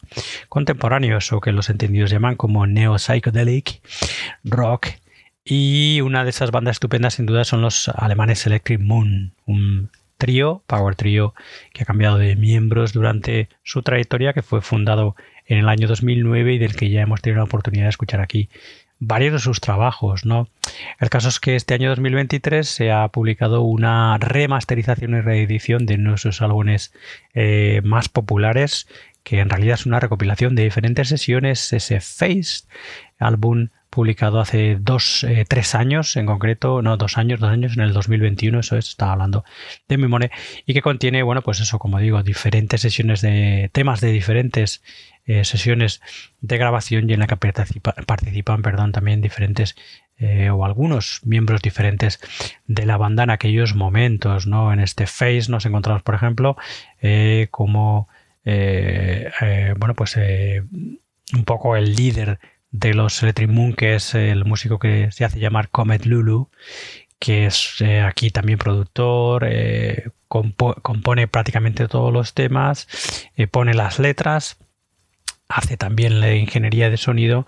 contemporáneo, 0.49 1.19
eso 1.19 1.41
que 1.41 1.53
los 1.53 1.71
entendidos 1.71 2.11
llaman 2.11 2.37
como 2.37 2.67
neo 2.67 2.99
psychedelic 2.99 3.81
rock. 4.45 4.89
Y 5.45 6.01
una 6.03 6.23
de 6.23 6.31
esas 6.31 6.53
bandas 6.53 6.77
estupendas 6.77 7.15
sin 7.15 7.27
duda 7.27 7.45
son 7.45 7.63
los 7.63 7.89
alemanes 7.89 8.47
Electric 8.47 8.79
Moon, 8.81 9.33
trío, 10.19 10.63
Power 10.67 10.95
Trio, 10.95 11.35
que 11.73 11.83
ha 11.83 11.87
cambiado 11.87 12.19
de 12.19 12.37
miembros 12.37 12.93
durante 12.93 13.49
su 13.63 13.83
trayectoria, 13.83 14.33
que 14.33 14.43
fue 14.43 14.61
fundado 14.61 15.17
en 15.47 15.59
el 15.59 15.69
año 15.69 15.89
2009 15.89 16.55
y 16.55 16.59
del 16.59 16.77
que 16.77 16.91
ya 16.91 17.03
hemos 17.03 17.21
tenido 17.21 17.39
la 17.39 17.45
oportunidad 17.45 17.85
de 17.85 17.91
escuchar 17.91 18.21
aquí 18.21 18.49
varios 19.05 19.33
de 19.33 19.39
sus 19.41 19.61
trabajos, 19.61 20.25
¿no? 20.25 20.49
El 21.01 21.11
caso 21.11 21.29
es 21.29 21.41
que 21.41 21.57
este 21.57 21.75
año 21.75 21.89
2023 21.89 22.69
se 22.69 22.93
ha 22.93 23.09
publicado 23.09 23.63
una 23.63 24.17
remasterización 24.19 25.17
y 25.17 25.21
reedición 25.21 25.87
de 25.87 25.97
uno 25.97 26.13
de 26.13 26.19
sus 26.19 26.41
álbumes 26.41 26.95
eh, 27.35 27.81
más 27.83 28.09
populares, 28.09 28.87
que 29.25 29.41
en 29.41 29.51
realidad 29.51 29.75
es 29.75 29.87
una 29.87 29.99
recopilación 29.99 30.55
de 30.55 30.63
diferentes 30.63 31.09
sesiones, 31.09 31.73
ese 31.73 32.01
Face, 32.01 32.65
álbum 33.19 33.71
publicado 33.93 34.41
hace 34.41 34.79
dos, 34.81 35.23
eh, 35.23 35.45
tres 35.47 35.75
años 35.75 36.17
en 36.17 36.25
concreto, 36.25 36.81
no, 36.81 36.97
dos 36.97 37.19
años, 37.19 37.41
dos 37.41 37.51
años, 37.51 37.77
en 37.77 37.83
el 37.83 37.93
2021, 37.93 38.61
eso 38.61 38.79
es, 38.79 38.89
estaba 38.89 39.13
hablando 39.13 39.45
de 39.87 39.99
memoria, 39.99 40.31
y 40.65 40.73
que 40.73 40.81
contiene, 40.81 41.23
bueno, 41.23 41.43
pues 41.43 41.61
eso, 41.61 41.79
como 41.79 41.99
digo, 41.99 42.23
diferentes 42.23 42.81
sesiones 42.81 43.21
de 43.21 43.69
temas 43.71 44.01
de 44.01 44.11
diferentes 44.11 44.83
eh, 45.27 45.45
sesiones 45.45 46.01
de 46.41 46.57
grabación 46.57 47.11
y 47.11 47.13
en 47.13 47.21
la 47.21 47.27
que 47.27 47.37
participan, 47.37 48.63
perdón, 48.63 48.93
también 48.93 49.21
diferentes 49.21 49.77
eh, 50.17 50.49
o 50.49 50.65
algunos 50.65 51.21
miembros 51.25 51.61
diferentes 51.61 52.19
de 52.67 52.87
la 52.87 52.97
banda 52.97 53.25
en 53.25 53.31
aquellos 53.31 53.75
momentos, 53.75 54.47
¿no? 54.47 54.73
En 54.73 54.81
este 54.81 55.07
Face 55.07 55.51
nos 55.51 55.67
encontramos, 55.67 56.03
por 56.03 56.15
ejemplo, 56.15 56.57
como, 57.51 58.09
bueno, 58.45 59.95
pues 59.95 60.17
un 60.17 61.45
poco 61.45 61.77
el 61.77 61.95
líder 61.95 62.39
de 62.73 62.95
los 62.95 63.23
Electric 63.23 63.51
Moon, 63.51 63.75
que 63.75 63.95
es 63.95 64.15
el 64.15 64.45
músico 64.45 64.79
que 64.79 65.13
se 65.13 65.25
hace 65.25 65.39
llamar 65.39 65.69
Comet 65.69 66.07
Lulu, 66.07 66.51
que 67.19 67.47
es 67.47 67.81
eh, 67.81 68.01
aquí 68.01 68.31
también 68.31 68.59
productor, 68.59 69.45
eh, 69.47 70.11
compone 70.27 71.29
prácticamente 71.29 71.87
todos 71.87 72.13
los 72.13 72.35
temas, 72.35 72.89
eh, 73.37 73.47
pone 73.47 73.75
las 73.75 73.99
letras, 73.99 74.59
hace 75.49 75.77
también 75.77 76.21
la 76.21 76.35
ingeniería 76.35 76.89
de 76.89 76.97
sonido 76.97 77.47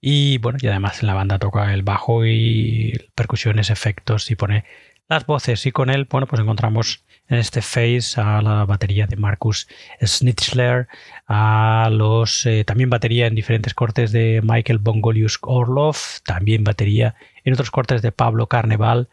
y 0.00 0.38
bueno, 0.38 0.58
y 0.60 0.66
además 0.66 1.00
en 1.00 1.06
la 1.06 1.14
banda 1.14 1.38
toca 1.38 1.72
el 1.72 1.82
bajo 1.82 2.26
y 2.26 3.08
percusiones, 3.14 3.70
efectos 3.70 4.30
y 4.30 4.36
pone 4.36 4.64
las 5.08 5.24
voces. 5.26 5.64
Y 5.66 5.72
con 5.72 5.90
él, 5.90 6.06
bueno, 6.10 6.26
pues 6.26 6.40
encontramos 6.42 7.04
en 7.28 7.38
este 7.38 7.62
face 7.62 8.20
a 8.20 8.42
la 8.42 8.64
batería 8.64 9.06
de 9.06 9.16
Marcus 9.16 9.66
Schnitzler, 10.02 10.88
a 11.26 11.88
los 11.90 12.44
eh, 12.46 12.64
también 12.64 12.90
batería 12.90 13.26
en 13.26 13.34
diferentes 13.34 13.74
cortes 13.74 14.12
de 14.12 14.40
Michael 14.42 14.78
Bongolius 14.78 15.38
Orlov, 15.42 15.96
también 16.24 16.64
batería 16.64 17.14
en 17.44 17.54
otros 17.54 17.70
cortes 17.70 18.02
de 18.02 18.12
Pablo 18.12 18.46
Carneval 18.46 19.08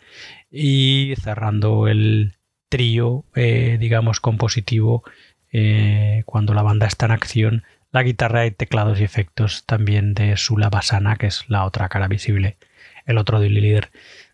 y 0.51 1.13
cerrando 1.21 1.87
el 1.87 2.33
trío, 2.69 3.25
eh, 3.35 3.77
digamos, 3.79 4.19
compositivo 4.19 5.03
eh, 5.51 6.23
cuando 6.25 6.53
la 6.53 6.63
banda 6.63 6.87
está 6.87 7.05
en 7.05 7.11
acción, 7.11 7.63
la 7.91 8.03
guitarra 8.03 8.45
y 8.45 8.51
teclados 8.51 8.99
y 8.99 9.03
efectos 9.03 9.65
también 9.65 10.13
de 10.13 10.37
Sula 10.37 10.69
Basana, 10.69 11.17
que 11.17 11.27
es 11.27 11.45
la 11.49 11.65
otra 11.65 11.89
cara 11.89 12.07
visible, 12.07 12.57
el 13.05 13.17
otro 13.17 13.39
líder 13.39 13.91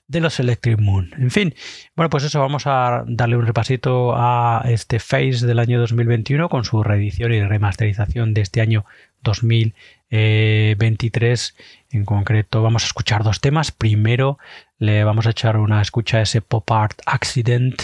de 0.07 0.21
los 0.21 0.39
Electric 0.39 0.79
Moon. 0.79 1.11
En 1.17 1.31
fin, 1.31 1.53
bueno, 1.95 2.09
pues 2.09 2.23
eso, 2.23 2.39
vamos 2.39 2.65
a 2.65 3.03
darle 3.07 3.35
un 3.35 3.45
repasito 3.45 4.13
a 4.15 4.63
este 4.65 4.99
Face 4.99 5.45
del 5.45 5.59
año 5.59 5.79
2021 5.79 6.47
con 6.49 6.63
su 6.63 6.81
reedición 6.81 7.33
y 7.33 7.43
remasterización 7.43 8.33
de 8.33 8.39
este 8.41 8.61
año 8.61 8.85
2023. 9.23 11.55
En 11.91 12.05
concreto, 12.05 12.61
vamos 12.61 12.83
a 12.83 12.87
escuchar 12.87 13.23
dos 13.23 13.41
temas. 13.41 13.71
Primero, 13.71 14.37
le 14.79 15.03
vamos 15.03 15.27
a 15.27 15.31
echar 15.31 15.57
una 15.57 15.81
escucha 15.81 16.19
a 16.19 16.21
ese 16.21 16.41
Pop 16.41 16.71
Art 16.71 17.01
Accident 17.05 17.81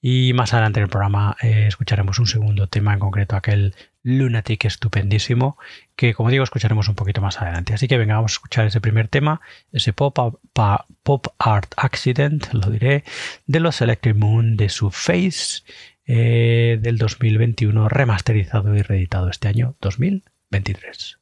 y 0.00 0.32
más 0.32 0.54
adelante 0.54 0.80
en 0.80 0.84
el 0.84 0.90
programa 0.90 1.36
eh, 1.42 1.66
escucharemos 1.66 2.18
un 2.18 2.26
segundo 2.26 2.68
tema, 2.68 2.94
en 2.94 3.00
concreto 3.00 3.36
aquel 3.36 3.74
Lunatic 4.02 4.64
estupendísimo, 4.64 5.58
que 5.96 6.14
como 6.14 6.30
digo 6.30 6.44
escucharemos 6.44 6.88
un 6.88 6.94
poquito 6.94 7.20
más 7.20 7.40
adelante. 7.40 7.74
Así 7.74 7.88
que 7.88 7.98
venga, 7.98 8.14
vamos 8.14 8.32
a 8.32 8.34
escuchar 8.34 8.66
ese 8.66 8.80
primer 8.80 9.08
tema, 9.08 9.40
ese 9.72 9.92
Pop, 9.92 10.18
Art 11.38 11.74
Accident, 11.76 12.52
lo 12.52 12.70
diré, 12.70 13.04
de 13.46 13.60
los 13.60 13.80
Electric 13.80 14.16
Moon, 14.16 14.56
de 14.56 14.68
su 14.68 14.90
Face 14.90 15.62
eh, 16.06 16.78
del 16.80 16.98
2021, 16.98 17.88
remasterizado 17.88 18.74
y 18.74 18.82
reeditado 18.82 19.28
este 19.28 19.48
año 19.48 19.76
2023. 19.80 21.18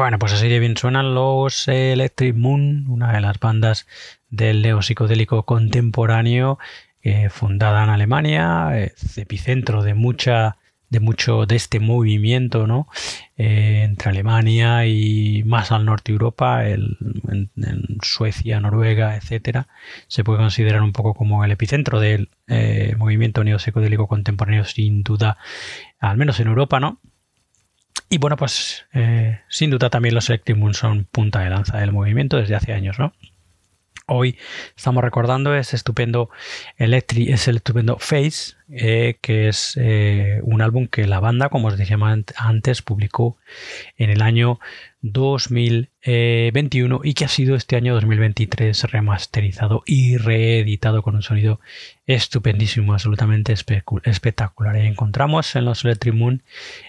Bueno, 0.00 0.18
pues 0.18 0.32
así 0.32 0.48
de 0.48 0.60
bien 0.60 0.78
suenan 0.78 1.14
los 1.14 1.68
Electric 1.68 2.34
Moon, 2.34 2.86
una 2.88 3.12
de 3.12 3.20
las 3.20 3.38
bandas 3.38 3.86
del 4.30 4.62
neopsicodélico 4.62 5.44
contemporáneo, 5.44 6.58
eh, 7.02 7.28
fundada 7.28 7.84
en 7.84 7.90
Alemania, 7.90 8.70
epicentro 9.16 9.82
de 9.82 9.92
mucha 9.92 10.56
de 10.88 11.00
mucho 11.00 11.44
de 11.44 11.56
este 11.56 11.80
movimiento 11.80 12.66
¿no? 12.66 12.88
Eh, 13.36 13.82
entre 13.84 14.08
Alemania 14.08 14.86
y 14.86 15.42
más 15.44 15.70
al 15.70 15.84
norte 15.84 16.12
de 16.12 16.14
Europa, 16.14 16.66
en, 16.66 16.96
Suecia, 18.00 18.58
Noruega, 18.58 19.16
etcétera, 19.16 19.68
se 20.08 20.24
puede 20.24 20.38
considerar 20.38 20.80
un 20.80 20.92
poco 20.92 21.12
como 21.12 21.44
el 21.44 21.50
epicentro 21.50 22.00
del 22.00 22.30
eh, 22.48 22.94
movimiento 22.96 23.44
neopsicodélico 23.44 24.08
contemporáneo, 24.08 24.64
sin 24.64 25.02
duda, 25.02 25.36
al 25.98 26.16
menos 26.16 26.40
en 26.40 26.48
Europa, 26.48 26.80
¿no? 26.80 27.00
Y 28.12 28.18
bueno, 28.18 28.36
pues 28.36 28.86
eh, 28.92 29.40
sin 29.48 29.70
duda 29.70 29.88
también 29.88 30.16
los 30.16 30.28
Electric 30.28 30.58
son 30.74 31.04
punta 31.04 31.40
de 31.40 31.50
lanza 31.50 31.78
del 31.78 31.92
movimiento 31.92 32.38
desde 32.38 32.56
hace 32.56 32.72
años, 32.72 32.98
¿no? 32.98 33.12
Hoy 34.12 34.36
estamos 34.76 35.04
recordando 35.04 35.54
ese 35.54 35.76
estupendo 35.76 36.30
Electric, 36.78 37.28
es 37.28 37.46
el 37.46 37.58
estupendo 37.58 37.96
Face, 38.00 38.54
eh, 38.68 39.18
que 39.20 39.46
es 39.46 39.78
eh, 39.80 40.40
un 40.42 40.62
álbum 40.62 40.88
que 40.88 41.06
la 41.06 41.20
banda, 41.20 41.48
como 41.48 41.68
os 41.68 41.78
decía 41.78 41.96
antes, 42.36 42.82
publicó 42.82 43.36
en 43.98 44.10
el 44.10 44.22
año 44.22 44.58
2021 45.02 47.02
y 47.04 47.14
que 47.14 47.24
ha 47.24 47.28
sido 47.28 47.54
este 47.54 47.76
año 47.76 47.94
2023 47.94 48.82
remasterizado 48.90 49.84
y 49.86 50.16
reeditado 50.16 51.02
con 51.02 51.14
un 51.14 51.22
sonido 51.22 51.60
estupendísimo, 52.08 52.94
absolutamente 52.94 53.52
espectacular. 53.52 54.76
Y 54.76 54.88
encontramos 54.88 55.54
en 55.54 55.66
los 55.66 55.84
Electric 55.84 56.14
Moon 56.14 56.42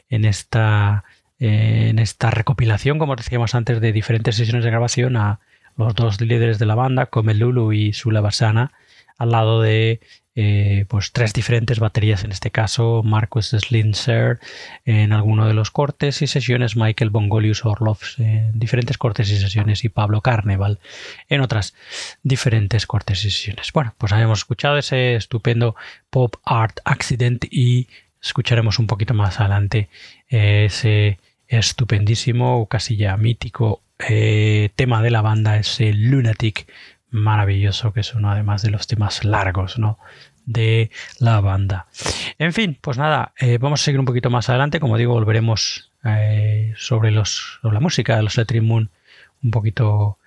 en 0.10 0.26
esta, 0.26 1.04
eh, 1.40 1.90
en 1.92 2.00
esta 2.00 2.32
recopilación, 2.32 2.98
como 2.98 3.16
decíamos 3.16 3.54
antes, 3.54 3.80
de 3.80 3.92
diferentes 3.92 4.38
sesiones 4.38 4.64
de 4.64 4.72
grabación 4.72 5.18
a 5.18 5.40
los 5.78 5.96
dos 5.96 6.22
líderes 6.22 6.60
de 6.60 6.66
la 6.66 6.76
banda, 6.76 7.08
Come 7.08 7.34
Lulu 7.34 7.74
y 7.74 7.94
Sula 7.94 8.22
Basana, 8.22 8.72
al 9.18 9.32
lado 9.32 9.62
de 9.62 10.00
eh, 10.34 10.86
pues 10.88 11.12
tres 11.12 11.34
diferentes 11.34 11.80
baterías, 11.80 12.24
en 12.24 12.32
este 12.32 12.52
caso 12.52 13.04
Marcus 13.04 13.50
Slinzer 13.50 14.40
en 14.86 15.12
alguno 15.12 15.46
de 15.46 15.54
los 15.54 15.72
cortes 15.72 16.22
y 16.22 16.28
sesiones, 16.28 16.78
Michael 16.78 17.10
Bongolius 17.10 17.66
Orloff 17.66 18.18
en 18.18 18.58
diferentes 18.58 18.98
cortes 18.98 19.30
y 19.30 19.38
sesiones 19.38 19.84
y 19.84 19.90
Pablo 19.90 20.22
Carneval 20.22 20.80
en 21.28 21.42
otras 21.42 21.76
diferentes 22.24 22.88
cortes 22.88 23.26
y 23.26 23.30
sesiones. 23.32 23.74
Bueno, 23.74 23.94
pues 23.98 24.14
habíamos 24.14 24.40
escuchado 24.40 24.78
ese 24.78 25.16
estupendo 25.16 25.76
Pop 26.10 26.36
Art 26.46 26.80
Accident 26.86 27.46
y 27.52 27.90
escucharemos 28.22 28.80
un 28.80 28.88
poquito 28.88 29.14
más 29.14 29.40
adelante 29.42 29.90
ese 30.30 31.20
estupendísimo, 31.50 32.66
casi 32.68 32.96
ya 32.96 33.18
mítico 33.18 33.82
eh, 34.10 34.70
tema 34.76 35.02
de 35.02 35.12
la 35.12 35.22
banda, 35.22 35.58
ese 35.58 35.94
Lunatic 35.94 36.72
maravilloso, 37.10 37.94
que 37.94 38.02
es 38.02 38.14
uno 38.14 38.32
además 38.32 38.62
de 38.62 38.72
los 38.72 38.88
temas 38.88 39.24
largos, 39.24 39.78
¿no? 39.78 40.00
de 40.46 40.90
la 41.20 41.40
banda. 41.40 41.88
En 42.40 42.52
fin, 42.52 42.78
pues 42.82 42.98
nada, 42.98 43.34
eh, 43.40 43.58
vamos 43.60 43.82
a 43.82 43.84
seguir 43.84 44.00
un 44.00 44.06
poquito 44.06 44.30
más 44.30 44.50
adelante. 44.50 44.80
Como 44.80 44.98
digo, 44.98 45.14
volveremos 45.14 45.92
eh, 46.04 46.74
sobre, 46.78 47.12
los, 47.12 47.60
la 47.62 47.80
música 47.80 48.16
de 48.16 48.24
los 48.24 48.36
Electric 48.38 48.64
Moon 48.64 48.90
un 49.44 49.52
poquito 49.52 50.18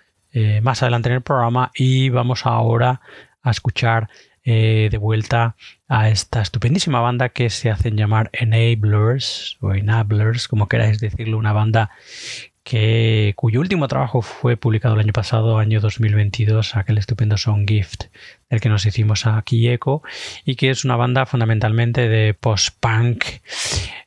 más 0.62 0.82
adelante 0.82 1.08
en 1.10 1.14
el 1.14 1.22
programa 1.22 1.70
y 1.76 2.08
vamos 2.08 2.44
ahora 2.44 3.00
a 3.44 3.52
escuchar 3.52 4.08
de 4.44 4.98
vuelta 5.00 5.54
a 5.86 6.08
esta 6.08 6.42
estupendísima 6.42 6.98
banda 6.98 7.28
que 7.28 7.50
se 7.50 7.70
hacen 7.70 7.96
llamar 7.96 8.30
Enablers 8.32 9.56
o 9.60 9.72
Enablers, 9.72 10.48
como 10.48 10.66
queráis 10.66 10.98
decirlo, 10.98 11.38
una 11.38 11.52
banda 11.52 11.92
que, 12.64 13.34
cuyo 13.36 13.60
último 13.60 13.86
trabajo 13.88 14.22
fue 14.22 14.56
publicado 14.56 14.94
el 14.94 15.00
año 15.00 15.12
pasado, 15.12 15.58
año 15.58 15.80
2022, 15.80 16.76
aquel 16.76 16.98
estupendo 16.98 17.36
Song 17.36 17.68
Gift, 17.68 18.04
del 18.48 18.60
que 18.60 18.70
nos 18.70 18.86
hicimos 18.86 19.26
aquí 19.26 19.68
eco, 19.68 20.02
y 20.44 20.56
que 20.56 20.70
es 20.70 20.84
una 20.84 20.96
banda 20.96 21.26
fundamentalmente 21.26 22.08
de 22.08 22.34
post-punk, 22.34 23.24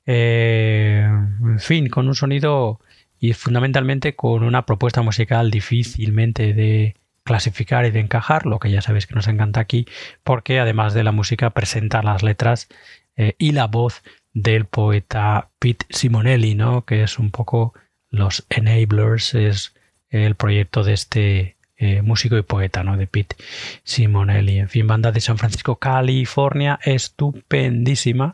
eh, 0.08 1.08
en 1.08 1.60
fin, 1.60 1.88
con 1.88 2.08
un 2.08 2.16
sonido 2.16 2.82
y 3.20 3.34
fundamentalmente 3.34 4.16
con 4.16 4.44
una 4.44 4.66
propuesta 4.66 5.02
musical 5.04 5.52
difícilmente 5.52 6.54
de 6.54 6.96
clasificar 7.24 7.86
y 7.86 7.92
de 7.92 8.00
encajar, 8.00 8.46
lo 8.46 8.58
que 8.58 8.72
ya 8.72 8.82
sabéis 8.82 9.06
que 9.06 9.16
nos 9.16 9.28
encanta 9.28 9.60
aquí, 9.60 9.86
porque 10.24 10.60
además 10.60 10.94
de 10.94 11.04
la 11.04 11.12
música 11.12 11.52
presenta 11.52 12.02
las 12.02 12.24
letras 12.24 12.70
eh, 13.18 13.36
y 13.38 13.52
la 13.52 13.68
voz 13.68 14.02
del 14.34 14.66
poeta 14.66 15.50
Pete 15.60 15.86
Simonelli, 15.90 16.56
¿no? 16.56 16.86
que 16.86 17.04
es 17.04 17.20
un 17.20 17.32
poco 17.32 17.74
los 18.10 18.46
Enablers 18.50 19.34
es 19.34 19.74
el 20.10 20.36
proyecto 20.36 20.84
de 20.84 20.94
este 20.94 21.58
eh, 21.80 22.02
músico 22.02 22.38
y 22.38 22.42
poeta, 22.42 22.84
¿no? 22.84 22.98
De 22.98 23.06
Pete 23.06 23.36
Simonelli. 23.84 24.58
En 24.58 24.70
fin, 24.70 24.88
banda 24.88 25.12
de 25.12 25.22
San 25.22 25.38
Francisco, 25.38 25.76
California, 25.76 26.80
estupendísima, 26.84 28.34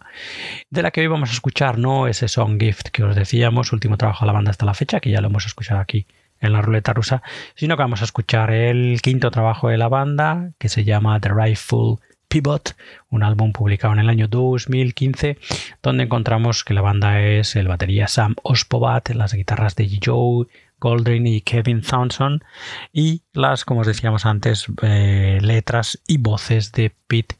de 0.69 0.81
la 0.81 0.91
que 0.91 1.01
hoy 1.01 1.07
vamos 1.07 1.29
a 1.29 1.33
escuchar, 1.33 1.77
no 1.77 2.07
ese 2.07 2.29
Song 2.29 2.57
Gift 2.57 2.89
que 2.89 3.03
os 3.03 3.15
decíamos, 3.15 3.73
último 3.73 3.97
trabajo 3.97 4.23
de 4.23 4.27
la 4.27 4.33
banda 4.33 4.51
hasta 4.51 4.65
la 4.65 4.73
fecha, 4.73 5.01
que 5.01 5.09
ya 5.09 5.19
lo 5.19 5.27
hemos 5.27 5.45
escuchado 5.45 5.81
aquí 5.81 6.07
en 6.39 6.53
la 6.53 6.61
ruleta 6.61 6.93
rusa, 6.93 7.21
sino 7.55 7.75
que 7.75 7.83
vamos 7.83 8.01
a 8.01 8.05
escuchar 8.05 8.51
el 8.51 9.01
quinto 9.01 9.29
trabajo 9.31 9.69
de 9.69 9.77
la 9.77 9.89
banda, 9.89 10.51
que 10.57 10.69
se 10.69 10.83
llama 10.83 11.19
The 11.19 11.29
Rifle 11.33 11.95
Pivot, 12.33 12.75
un 13.11 13.21
álbum 13.21 13.51
publicado 13.51 13.93
en 13.93 13.99
el 13.99 14.09
año 14.09 14.27
2015, 14.27 15.37
donde 15.83 16.05
encontramos 16.05 16.63
que 16.63 16.73
la 16.73 16.81
banda 16.81 17.21
es 17.21 17.55
el 17.55 17.67
batería 17.67 18.07
Sam 18.07 18.33
Ospovat, 18.41 19.09
las 19.09 19.35
guitarras 19.35 19.75
de 19.75 19.99
Joe 20.03 20.47
Goldring 20.79 21.27
y 21.27 21.41
Kevin 21.41 21.83
Thompson 21.83 22.43
y 22.91 23.21
las, 23.33 23.65
como 23.65 23.81
os 23.81 23.87
decíamos 23.87 24.25
antes, 24.25 24.65
eh, 24.81 25.37
letras 25.43 26.01
y 26.07 26.17
voces 26.17 26.71
de 26.71 26.91
Pete 27.05 27.35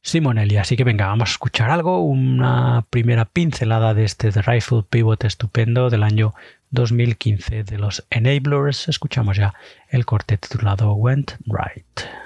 Simonelli. 0.00 0.56
Así 0.56 0.78
que 0.78 0.84
venga, 0.84 1.08
vamos 1.08 1.28
a 1.28 1.32
escuchar 1.32 1.68
algo, 1.68 2.00
una 2.02 2.86
primera 2.88 3.26
pincelada 3.26 3.92
de 3.92 4.04
este 4.04 4.32
The 4.32 4.40
Rifle 4.40 4.84
Pivot 4.88 5.24
estupendo 5.24 5.90
del 5.90 6.04
año 6.04 6.32
2015 6.70 7.64
de 7.64 7.78
los 7.78 8.06
Enablers. 8.08 8.88
Escuchamos 8.88 9.36
ya 9.36 9.52
el 9.90 10.06
corte 10.06 10.38
titulado 10.38 10.94
Went 10.94 11.32
Right. 11.44 12.21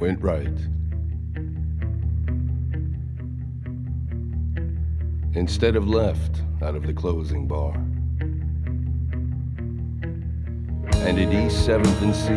Went 0.00 0.20
right. 0.22 0.58
Instead 5.34 5.76
of 5.76 5.86
left 5.86 6.40
out 6.62 6.74
of 6.74 6.86
the 6.86 6.92
closing 6.94 7.46
bar. 7.46 7.74
And 11.06 11.18
at 11.18 11.32
East 11.32 11.68
7th 11.68 12.00
and 12.00 12.16
C, 12.16 12.32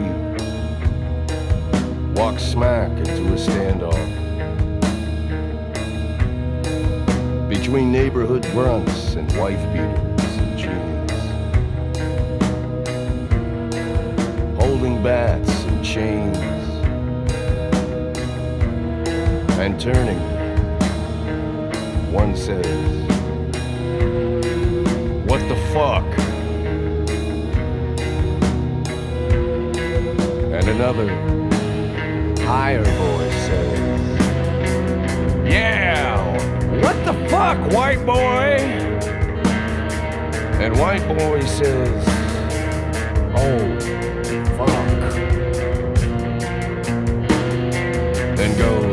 walked 2.20 2.42
smack 2.42 2.92
into 2.98 3.34
a 3.34 3.38
standoff. 3.38 4.10
Between 7.48 7.94
neighborhood 7.94 8.44
grunts 8.52 9.16
and 9.16 9.32
wife 9.38 9.64
beaters 9.72 10.38
and 10.38 10.58
jeans. 10.58 11.12
Holding 14.62 15.02
bats 15.02 15.64
and 15.64 15.86
chains 15.86 16.53
and 19.60 19.80
turning. 19.80 20.20
One 22.12 22.36
says, 22.36 22.66
What 25.28 25.42
the 25.48 25.56
fuck? 25.74 26.06
And 30.54 30.68
another, 30.68 31.08
higher 32.44 32.84
voice 32.84 33.34
says, 33.48 33.90
Yeah, 35.46 36.18
what 36.82 36.98
the 37.06 37.14
fuck, 37.30 37.58
white 37.72 38.06
boy? 38.06 38.58
And 40.62 40.80
white 40.80 41.06
boy 41.08 41.42
says, 41.46 42.04
Oh, 43.36 43.60
fuck. 44.58 44.90
Then 48.38 48.58
goes, 48.58 48.93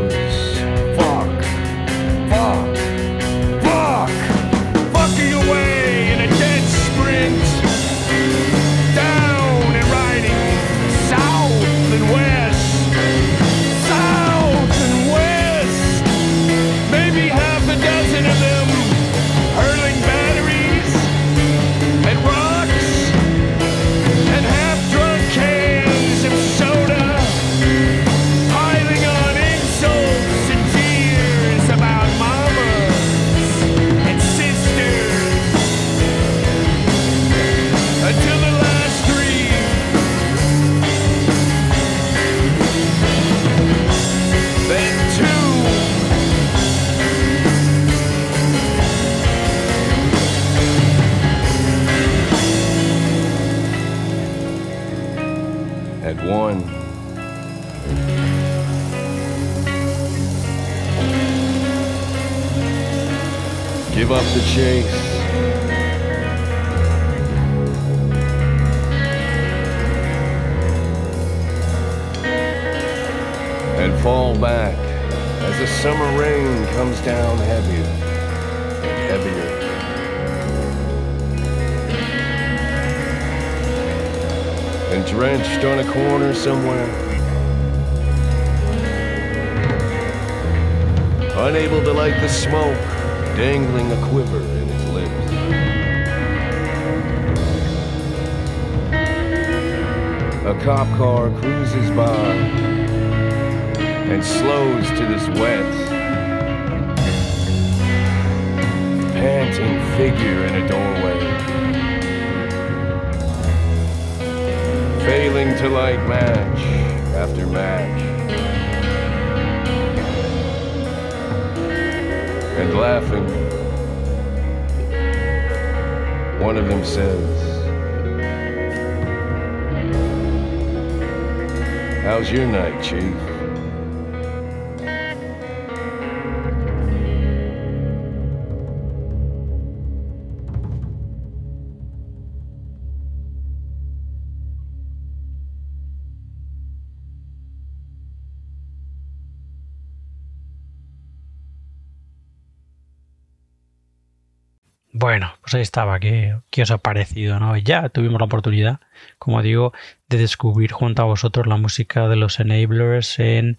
Bueno, 154.92 155.33
pues 155.40 155.55
ahí 155.55 155.62
estaba, 155.62 156.00
¿qué, 156.00 156.35
os 156.61 156.70
ha 156.72 156.79
parecido? 156.79 157.38
¿no? 157.38 157.57
Ya 157.57 157.88
tuvimos 157.90 158.18
la 158.20 158.24
oportunidad, 158.24 158.81
como 159.18 159.40
digo, 159.40 159.72
de 160.09 160.18
descubrir 160.18 160.72
junto 160.72 161.03
a 161.03 161.05
vosotros 161.05 161.46
la 161.46 161.57
música 161.57 162.09
de 162.09 162.16
los 162.16 162.40
Enablers 162.40 163.20
en, 163.20 163.59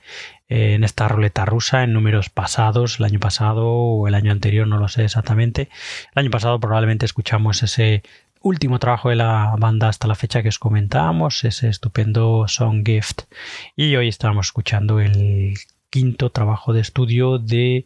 en 0.50 0.84
esta 0.84 1.08
ruleta 1.08 1.46
rusa, 1.46 1.84
en 1.84 1.94
números 1.94 2.30
pasados, 2.30 3.00
el 3.00 3.06
año 3.06 3.20
pasado 3.20 3.66
o 3.66 4.08
el 4.10 4.16
año 4.16 4.34
anterior, 4.34 4.68
no 4.68 4.78
lo 4.78 4.90
sé 4.90 5.06
exactamente. 5.06 5.70
El 6.14 6.20
año 6.24 6.32
pasado 6.32 6.60
probablemente 6.60 7.06
escuchamos 7.06 7.64
ese 7.64 8.04
último 8.42 8.80
trabajo 8.80 9.10
de 9.10 9.16
la 9.16 9.56
banda 9.58 9.88
hasta 9.88 10.08
la 10.08 10.16
fecha 10.16 10.42
que 10.42 10.50
os 10.50 10.60
comentábamos, 10.60 11.46
ese 11.46 11.70
estupendo 11.70 12.46
Song 12.50 12.84
Gift. 12.86 13.22
Y 13.78 13.96
hoy 13.96 14.10
estamos 14.10 14.48
escuchando 14.48 15.00
el 15.00 15.54
quinto 15.90 16.30
trabajo 16.30 16.74
de 16.74 16.82
estudio 16.82 17.38
de 17.38 17.86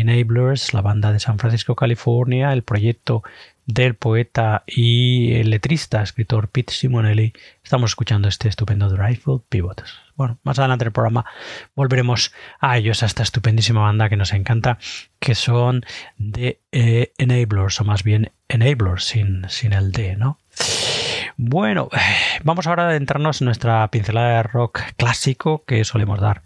Enablers, 0.00 0.74
la 0.74 0.82
banda 0.82 1.12
de 1.12 1.20
San 1.20 1.38
Francisco, 1.38 1.74
California, 1.76 2.52
el 2.52 2.62
proyecto 2.62 3.22
del 3.66 3.94
poeta 3.94 4.62
y 4.66 5.42
letrista, 5.44 6.02
escritor 6.02 6.48
Pete 6.48 6.72
Simonelli. 6.72 7.32
Estamos 7.62 7.92
escuchando 7.92 8.28
este 8.28 8.48
estupendo 8.48 8.88
Driveful 8.90 9.42
Pivot. 9.48 9.84
Bueno, 10.16 10.38
más 10.42 10.58
adelante 10.58 10.84
en 10.84 10.88
el 10.88 10.92
programa 10.92 11.24
volveremos 11.74 12.32
a 12.60 12.76
ellos, 12.76 13.02
a 13.02 13.06
esta 13.06 13.22
estupendísima 13.22 13.80
banda 13.80 14.08
que 14.08 14.16
nos 14.16 14.32
encanta, 14.32 14.78
que 15.18 15.34
son 15.34 15.84
de 16.18 16.60
eh, 16.72 17.12
Enablers, 17.18 17.80
o 17.80 17.84
más 17.84 18.04
bien 18.04 18.32
Enablers, 18.48 19.04
sin, 19.04 19.48
sin 19.48 19.72
el 19.72 19.92
D, 19.92 20.16
¿no? 20.16 20.38
Bueno, 21.36 21.88
vamos 22.44 22.66
ahora 22.66 22.84
a 22.84 22.88
adentrarnos 22.90 23.40
en 23.40 23.46
nuestra 23.46 23.88
pincelada 23.88 24.36
de 24.36 24.42
rock 24.44 24.82
clásico 24.96 25.64
que 25.64 25.84
solemos 25.84 26.20
dar 26.20 26.42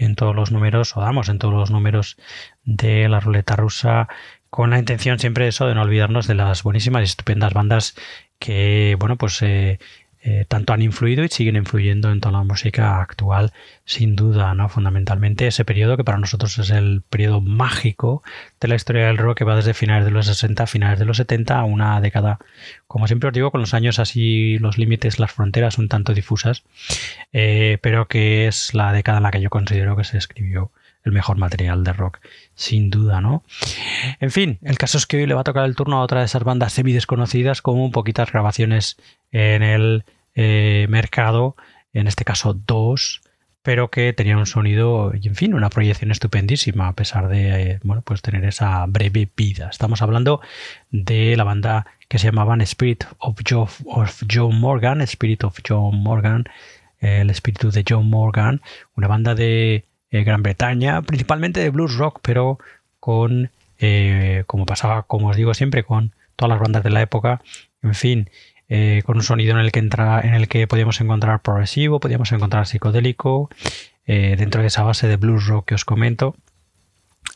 en 0.00 0.16
todos 0.16 0.34
los 0.34 0.50
números, 0.50 0.96
o 0.96 1.00
damos 1.00 1.28
en 1.28 1.38
todos 1.38 1.54
los 1.54 1.70
números 1.70 2.16
de 2.64 3.08
la 3.08 3.20
ruleta 3.20 3.56
rusa, 3.56 4.08
con 4.48 4.70
la 4.70 4.78
intención 4.78 5.18
siempre 5.18 5.46
eso 5.46 5.66
de 5.66 5.74
no 5.74 5.82
olvidarnos 5.82 6.26
de 6.26 6.34
las 6.34 6.62
buenísimas 6.62 7.02
y 7.02 7.04
estupendas 7.04 7.52
bandas 7.52 7.94
que, 8.38 8.96
bueno, 8.98 9.16
pues 9.16 9.40
eh, 9.42 9.78
eh, 10.22 10.44
tanto 10.46 10.74
han 10.74 10.82
influido 10.82 11.24
y 11.24 11.28
siguen 11.28 11.56
influyendo 11.56 12.10
en 12.10 12.20
toda 12.20 12.32
la 12.38 12.44
música 12.44 13.00
actual, 13.00 13.52
sin 13.86 14.16
duda, 14.16 14.52
¿no? 14.54 14.68
Fundamentalmente 14.68 15.46
ese 15.46 15.64
periodo 15.64 15.96
que 15.96 16.04
para 16.04 16.18
nosotros 16.18 16.58
es 16.58 16.70
el 16.70 17.02
periodo 17.08 17.40
mágico 17.40 18.22
de 18.60 18.68
la 18.68 18.74
historia 18.74 19.06
del 19.06 19.16
rock 19.16 19.38
que 19.38 19.44
va 19.44 19.56
desde 19.56 19.72
finales 19.72 20.04
de 20.04 20.10
los 20.10 20.26
60 20.26 20.64
a 20.64 20.66
finales 20.66 20.98
de 20.98 21.06
los 21.06 21.16
70 21.16 21.58
a 21.58 21.64
una 21.64 22.00
década, 22.02 22.38
como 22.86 23.06
siempre 23.06 23.28
os 23.28 23.34
digo, 23.34 23.50
con 23.50 23.62
los 23.62 23.72
años 23.72 23.98
así 23.98 24.58
los 24.58 24.76
límites, 24.76 25.18
las 25.18 25.32
fronteras 25.32 25.78
un 25.78 25.88
tanto 25.88 26.12
difusas, 26.12 26.64
eh, 27.32 27.78
pero 27.80 28.06
que 28.06 28.46
es 28.46 28.74
la 28.74 28.92
década 28.92 29.18
en 29.18 29.24
la 29.24 29.30
que 29.30 29.40
yo 29.40 29.48
considero 29.48 29.96
que 29.96 30.04
se 30.04 30.18
escribió 30.18 30.70
el 31.04 31.12
mejor 31.12 31.38
material 31.38 31.84
de 31.84 31.92
rock, 31.92 32.20
sin 32.54 32.90
duda, 32.90 33.20
¿no? 33.20 33.42
En 34.20 34.30
fin, 34.30 34.58
el 34.62 34.78
caso 34.78 34.98
es 34.98 35.06
que 35.06 35.18
hoy 35.18 35.26
le 35.26 35.34
va 35.34 35.42
a 35.42 35.44
tocar 35.44 35.64
el 35.64 35.76
turno 35.76 35.96
a 35.96 36.02
otra 36.02 36.20
de 36.20 36.26
esas 36.26 36.44
bandas 36.44 36.72
semi 36.72 36.92
desconocidas 36.92 37.62
con 37.62 37.78
un 37.78 37.90
poquitas 37.92 38.32
grabaciones 38.32 38.96
en 39.32 39.62
el 39.62 40.04
eh, 40.34 40.86
mercado, 40.88 41.56
en 41.92 42.06
este 42.06 42.24
caso 42.24 42.54
dos, 42.54 43.22
pero 43.62 43.90
que 43.90 44.12
tenía 44.12 44.38
un 44.38 44.46
sonido 44.46 45.12
y 45.20 45.28
en 45.28 45.34
fin, 45.34 45.54
una 45.54 45.70
proyección 45.70 46.10
estupendísima 46.10 46.88
a 46.88 46.94
pesar 46.94 47.28
de 47.28 47.72
eh, 47.72 47.80
bueno, 47.82 48.02
pues 48.02 48.22
tener 48.22 48.44
esa 48.44 48.86
breve 48.86 49.28
vida. 49.36 49.68
Estamos 49.70 50.02
hablando 50.02 50.40
de 50.90 51.36
la 51.36 51.44
banda 51.44 51.86
que 52.08 52.18
se 52.18 52.26
llamaban 52.26 52.60
Spirit 52.62 53.04
of 53.18 53.38
Joe, 53.46 53.66
of 53.86 54.22
Joe 54.30 54.52
Morgan, 54.52 55.00
Spirit 55.02 55.44
of 55.44 55.58
Joe 55.66 55.92
Morgan, 55.92 56.44
el 57.00 57.30
espíritu 57.30 57.70
de 57.70 57.84
Joe 57.86 58.02
Morgan, 58.02 58.60
una 58.94 59.08
banda 59.08 59.34
de 59.34 59.84
eh, 60.10 60.24
Gran 60.24 60.42
Bretaña, 60.42 61.02
principalmente 61.02 61.60
de 61.60 61.70
blues 61.70 61.96
rock, 61.96 62.18
pero 62.22 62.58
con, 62.98 63.50
eh, 63.78 64.44
como 64.46 64.66
pasaba, 64.66 65.04
como 65.04 65.28
os 65.28 65.36
digo 65.36 65.54
siempre, 65.54 65.84
con 65.84 66.12
todas 66.36 66.50
las 66.50 66.60
bandas 66.60 66.82
de 66.82 66.90
la 66.90 67.02
época, 67.02 67.42
en 67.82 67.94
fin, 67.94 68.30
eh, 68.68 69.02
con 69.04 69.16
un 69.16 69.22
sonido 69.22 69.52
en 69.52 69.58
el 69.58 69.72
que 69.72 69.78
entra, 69.78 70.20
en 70.20 70.34
el 70.34 70.48
que 70.48 70.66
podíamos 70.66 71.00
encontrar 71.00 71.42
progresivo, 71.42 72.00
podíamos 72.00 72.32
encontrar 72.32 72.66
psicodélico, 72.66 73.50
dentro 74.06 74.60
de 74.60 74.66
esa 74.66 74.82
base 74.82 75.06
de 75.06 75.14
blues 75.14 75.46
rock 75.46 75.68
que 75.68 75.74
os 75.76 75.84
comento. 75.84 76.34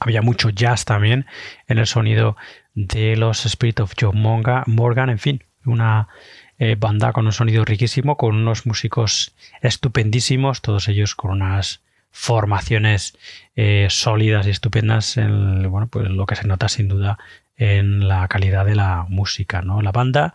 Había 0.00 0.22
mucho 0.22 0.50
jazz 0.50 0.84
también 0.84 1.24
en 1.68 1.78
el 1.78 1.86
sonido 1.86 2.36
de 2.74 3.16
los 3.16 3.46
Spirit 3.46 3.78
of 3.78 3.94
Joe 3.96 4.12
Morgan, 4.12 5.08
en 5.08 5.20
fin, 5.20 5.44
una 5.64 6.08
banda 6.78 7.12
con 7.12 7.26
un 7.26 7.32
sonido 7.32 7.64
riquísimo, 7.64 8.16
con 8.16 8.34
unos 8.34 8.66
músicos 8.66 9.36
estupendísimos, 9.62 10.62
todos 10.62 10.88
ellos 10.88 11.14
con 11.14 11.30
unas 11.30 11.84
formaciones 12.16 13.18
eh, 13.56 13.88
sólidas 13.90 14.46
y 14.46 14.50
estupendas 14.50 15.16
en 15.16 15.68
bueno, 15.68 15.88
pues 15.88 16.08
lo 16.08 16.26
que 16.26 16.36
se 16.36 16.46
nota 16.46 16.68
sin 16.68 16.86
duda 16.86 17.18
en 17.56 18.06
la 18.06 18.28
calidad 18.28 18.64
de 18.64 18.76
la 18.76 19.04
música. 19.08 19.62
¿no? 19.62 19.82
La 19.82 19.90
banda 19.90 20.32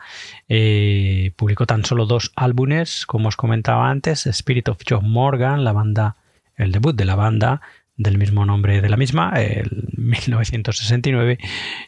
eh, 0.50 1.32
publicó 1.38 1.66
tan 1.66 1.86
solo 1.86 2.06
dos 2.06 2.34
álbumes, 2.36 3.06
como 3.06 3.30
os 3.30 3.38
comentaba 3.38 3.90
antes, 3.90 4.28
Spirit 4.28 4.68
of 4.68 4.82
John 4.88 5.10
Morgan, 5.10 5.64
la 5.64 5.72
banda, 5.72 6.18
el 6.58 6.74
debut 6.74 6.96
de 6.96 7.06
la 7.06 7.16
banda 7.16 7.62
del 7.96 8.18
mismo 8.18 8.46
nombre 8.46 8.82
de 8.82 8.90
la 8.90 8.98
misma, 8.98 9.32
el 9.38 9.88
1969, 9.98 11.38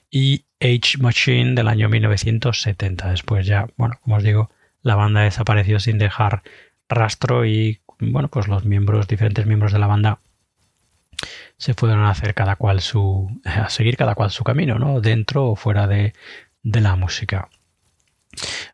y 0.09 0.45
Age 0.61 0.99
Machine 0.99 1.53
del 1.53 1.67
año 1.67 1.89
1970. 1.89 3.11
Después 3.11 3.45
ya, 3.45 3.67
bueno, 3.75 3.95
como 4.01 4.15
os 4.15 4.23
digo, 4.23 4.49
la 4.83 4.95
banda 4.95 5.21
desapareció 5.21 5.81
sin 5.81 5.97
dejar 5.97 6.43
rastro 6.87 7.45
y 7.45 7.81
bueno, 8.01 8.27
pues 8.27 8.47
los 8.47 8.65
miembros, 8.65 9.07
diferentes 9.07 9.45
miembros 9.45 9.71
de 9.71 9.79
la 9.79 9.87
banda 9.87 10.19
se 11.57 11.75
fueron 11.75 11.99
a 11.99 12.09
hacer 12.09 12.33
cada 12.33 12.55
cual 12.55 12.81
su, 12.81 13.29
a 13.45 13.69
seguir 13.69 13.95
cada 13.95 14.15
cual 14.15 14.31
su 14.31 14.43
camino, 14.43 14.79
¿no? 14.79 14.99
Dentro 14.99 15.45
o 15.45 15.55
fuera 15.55 15.85
de, 15.85 16.13
la 16.63 16.95
música. 16.95 17.49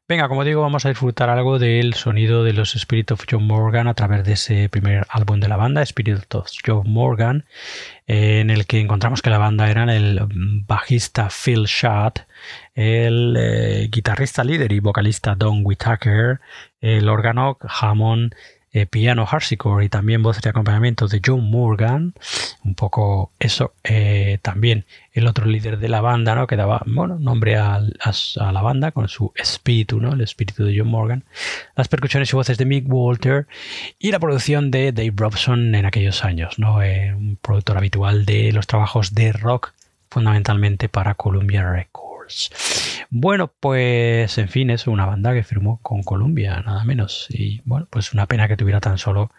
Venga, 0.07 0.29
como 0.29 0.45
digo, 0.45 0.61
vamos 0.61 0.85
a 0.85 0.89
disfrutar 0.89 1.29
algo 1.29 1.59
del 1.59 1.95
sonido 1.95 2.45
de 2.45 2.53
los 2.53 2.75
Spirit 2.75 3.11
of 3.11 3.25
John 3.29 3.45
Morgan 3.45 3.87
a 3.87 3.93
través 3.93 4.23
de 4.23 4.33
ese 4.33 4.69
primer 4.69 5.05
álbum 5.09 5.41
de 5.41 5.49
la 5.49 5.57
banda, 5.57 5.81
Spirit 5.81 6.33
of 6.33 6.49
John 6.65 6.89
Morgan, 6.89 7.43
en 8.05 8.49
el 8.49 8.65
que 8.65 8.79
encontramos 8.79 9.21
que 9.21 9.31
la 9.31 9.37
banda 9.37 9.69
eran 9.69 9.89
el 9.89 10.21
bajista 10.65 11.27
Phil 11.29 11.65
Shot, 11.65 12.25
el 12.73 13.35
eh, 13.37 13.89
guitarrista 13.91 14.45
líder 14.45 14.71
y 14.71 14.79
vocalista 14.79 15.35
Don 15.35 15.61
Whitaker, 15.65 16.39
el 16.79 17.09
órgano 17.09 17.57
Hammond, 17.61 18.33
eh, 18.81 18.85
piano 18.85 19.27
harpsichord 19.29 19.83
y 19.83 19.89
también 19.89 20.21
voz 20.21 20.39
de 20.39 20.49
acompañamiento 20.49 21.07
de 21.07 21.19
John 21.25 21.49
Morgan, 21.49 22.13
un 22.63 22.75
poco 22.75 23.31
eso, 23.39 23.73
eh, 23.83 24.37
también 24.41 24.85
el 25.13 25.25
otro 25.27 25.45
líder 25.45 25.79
de 25.79 25.89
la 25.89 26.01
banda, 26.01 26.35
¿no? 26.35 26.45
que 26.45 26.55
daba 26.55 26.83
bueno, 26.85 27.17
nombre 27.17 27.57
a, 27.57 27.75
a, 27.75 28.51
la 28.51 28.61
banda 28.61 28.91
con 28.91 29.07
su 29.07 29.31
espíritu, 29.35 29.99
¿no? 29.99 30.13
el 30.13 30.21
espíritu 30.21 30.63
de 30.63 30.77
John 30.77 30.89
Morgan, 30.89 31.23
las 31.75 31.87
percusiones 31.87 32.31
y 32.31 32.35
voces 32.35 32.57
de 32.57 32.65
Mick 32.65 32.85
Walter 32.87 33.47
y 33.97 34.11
la 34.11 34.19
producción 34.19 34.69
de 34.69 34.91
Dave 34.91 35.13
Robson 35.15 35.73
en 35.73 35.85
aquellos 35.85 36.23
años, 36.23 36.59
¿no? 36.59 36.81
Eh, 36.83 37.13
un 37.15 37.37
productor 37.37 37.77
habitual 37.77 38.25
de 38.25 38.51
los 38.51 38.67
trabajos 38.67 39.15
de 39.15 39.33
rock 39.33 39.73
fundamentalmente 40.09 40.87
para 40.87 41.15
Columbia 41.15 41.69
Records. 41.69 42.06
Bueno, 43.09 43.51
pues 43.59 44.37
en 44.37 44.49
fin, 44.49 44.69
es 44.69 44.87
una 44.87 45.05
banda 45.05 45.33
que 45.33 45.43
firmó 45.43 45.79
con 45.81 46.03
Columbia, 46.03 46.61
nada 46.61 46.83
menos. 46.83 47.27
Y 47.29 47.61
bueno, 47.65 47.87
pues 47.89 48.13
una 48.13 48.25
pena 48.25 48.47
que 48.47 48.57
tuviera 48.57 48.79
tan 48.79 48.97
solo, 48.97 49.31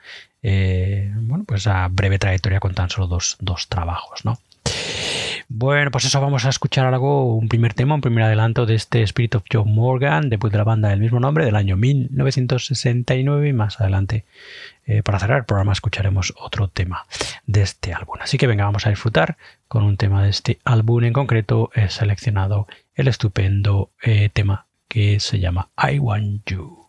eh, 0.42 1.12
bueno, 1.14 1.44
pues 1.46 1.66
a 1.66 1.88
breve 1.88 2.18
trayectoria 2.18 2.60
con 2.60 2.74
tan 2.74 2.90
solo 2.90 3.06
dos, 3.06 3.36
dos 3.40 3.68
trabajos, 3.68 4.24
¿no? 4.24 4.38
Bueno, 5.50 5.90
pues 5.90 6.04
eso 6.04 6.20
vamos 6.20 6.44
a 6.44 6.50
escuchar 6.50 6.86
algo, 6.86 7.34
un 7.34 7.48
primer 7.48 7.72
tema, 7.72 7.94
un 7.94 8.02
primer 8.02 8.24
adelanto 8.24 8.66
de 8.66 8.74
este 8.74 9.02
Spirit 9.02 9.34
of 9.34 9.44
John 9.50 9.74
Morgan, 9.74 10.28
después 10.28 10.52
de 10.52 10.58
la 10.58 10.64
banda 10.64 10.90
del 10.90 11.00
mismo 11.00 11.20
nombre, 11.20 11.46
del 11.46 11.56
año 11.56 11.74
1969 11.74 13.48
y 13.48 13.52
más 13.54 13.80
adelante, 13.80 14.26
eh, 14.84 15.02
para 15.02 15.18
cerrar 15.18 15.38
el 15.38 15.44
programa, 15.46 15.72
escucharemos 15.72 16.34
otro 16.38 16.68
tema 16.68 17.06
de 17.46 17.62
este 17.62 17.94
álbum. 17.94 18.16
Así 18.20 18.36
que 18.36 18.46
venga, 18.46 18.66
vamos 18.66 18.86
a 18.86 18.90
disfrutar 18.90 19.38
con 19.68 19.84
un 19.84 19.96
tema 19.96 20.22
de 20.22 20.28
este 20.28 20.58
álbum 20.64 21.04
en 21.04 21.14
concreto, 21.14 21.70
he 21.74 21.88
seleccionado 21.88 22.66
el 22.94 23.08
estupendo 23.08 23.90
eh, 24.02 24.28
tema 24.30 24.66
que 24.86 25.18
se 25.18 25.38
llama 25.38 25.70
I 25.78 25.98
Want 25.98 26.42
You. 26.44 26.87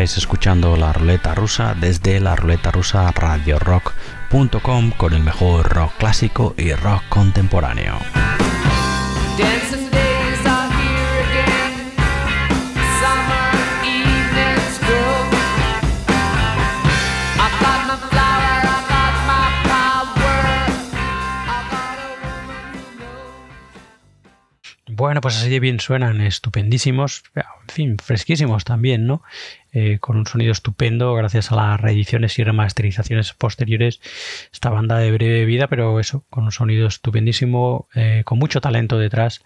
Estáis 0.00 0.16
escuchando 0.16 0.78
la 0.78 0.94
ruleta 0.94 1.34
rusa 1.34 1.74
desde 1.78 2.20
la 2.20 2.34
ruleta 2.34 2.70
rusa 2.70 3.10
radio 3.10 3.58
rock.com 3.58 4.92
con 4.92 5.12
el 5.12 5.22
mejor 5.22 5.68
rock 5.68 5.92
clásico 5.98 6.54
y 6.56 6.72
rock 6.72 7.02
contemporáneo. 7.10 7.98
Pues 25.20 25.36
así 25.36 25.50
de 25.50 25.60
bien 25.60 25.80
suenan, 25.80 26.20
estupendísimos, 26.20 27.24
en 27.34 27.44
fin, 27.68 27.96
fresquísimos 27.98 28.64
también, 28.64 29.06
¿no? 29.06 29.22
Eh, 29.72 29.98
con 30.00 30.16
un 30.16 30.26
sonido 30.26 30.50
estupendo 30.50 31.14
gracias 31.14 31.52
a 31.52 31.56
las 31.56 31.80
reediciones 31.80 32.36
y 32.38 32.44
remasterizaciones 32.44 33.32
posteriores. 33.34 34.00
Esta 34.52 34.70
banda 34.70 34.98
de 34.98 35.12
breve 35.12 35.44
vida, 35.44 35.68
pero 35.68 36.00
eso, 36.00 36.24
con 36.28 36.44
un 36.44 36.52
sonido 36.52 36.88
estupendísimo, 36.88 37.88
eh, 37.94 38.22
con 38.24 38.38
mucho 38.38 38.60
talento 38.60 38.98
detrás. 38.98 39.42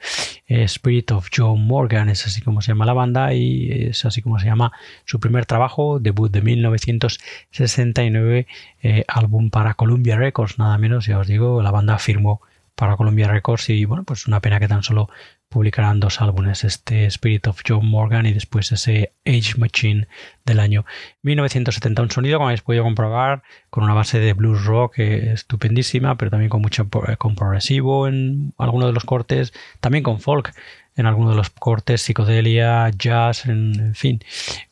Eh, 0.47 0.63
Spirit 0.65 1.13
of 1.13 1.29
Joe 1.35 1.59
Morgan 1.59 2.09
es 2.09 2.27
así 2.27 2.41
como 2.43 2.63
se 2.63 2.73
llama 2.73 2.87
la 2.87 2.93
banda 2.93 3.35
y 3.35 3.89
es 3.89 4.05
así 4.05 4.23
como 4.23 4.39
se 4.39 4.47
llama 4.47 4.73
su 5.05 5.21
primer 5.21 5.47
trabajo, 5.47 5.99
debut 5.99 6.31
de 6.31 6.43
1969, 6.43 8.47
eh, 8.83 9.05
álbum 9.09 9.51
para 9.51 9.75
Columbia 9.75 10.17
Records, 10.17 10.59
nada 10.59 10.79
menos, 10.79 11.07
ya 11.07 11.19
os 11.19 11.27
digo, 11.27 11.63
la 11.63 11.71
banda 11.71 11.99
firmó 11.99 12.41
para 12.75 12.97
Columbia 12.97 13.29
Records 13.29 13.71
y 13.71 13.85
bueno, 13.85 14.05
pues 14.05 14.27
una 14.27 14.41
pena 14.41 14.61
que 14.61 14.69
tan 14.69 14.83
solo 14.83 15.09
publicarán 15.55 16.01
dos 16.01 16.21
álbumes, 16.21 16.65
este 16.65 17.07
Spirit 17.07 17.47
of 17.47 17.63
Joe 17.67 17.81
Morgan 17.83 18.27
y 18.27 18.33
después 18.35 18.71
ese 18.73 19.13
Age 19.25 19.55
Machine 19.57 20.07
del 20.45 20.61
año 20.61 20.85
1970. 21.23 22.03
Un 22.03 22.11
sonido, 22.11 22.37
como 22.39 22.49
habéis 22.49 22.61
podido 22.61 22.85
comprobar, 22.85 23.43
con 23.71 23.85
una 23.85 23.95
base 23.95 24.19
de 24.19 24.35
blues 24.35 24.65
rock 24.67 24.99
eh, 24.99 25.33
estupendísima, 25.33 26.17
pero 26.19 26.31
también 26.31 26.51
con 26.51 26.61
mucho 26.61 26.87
pro- 26.89 27.17
con 27.17 27.35
progresivo 27.37 28.07
en 28.09 28.53
algunos 28.59 28.89
de 28.89 28.93
los 28.93 29.05
cortes, 29.05 29.55
también 29.81 30.05
con 30.05 30.21
folk 30.21 30.53
en 30.97 31.07
algunos 31.07 31.33
de 31.33 31.37
los 31.37 31.51
cortes, 31.51 32.03
psicodelia, 32.03 32.91
jazz, 32.91 33.47
en, 33.47 33.95
fin, 33.95 34.21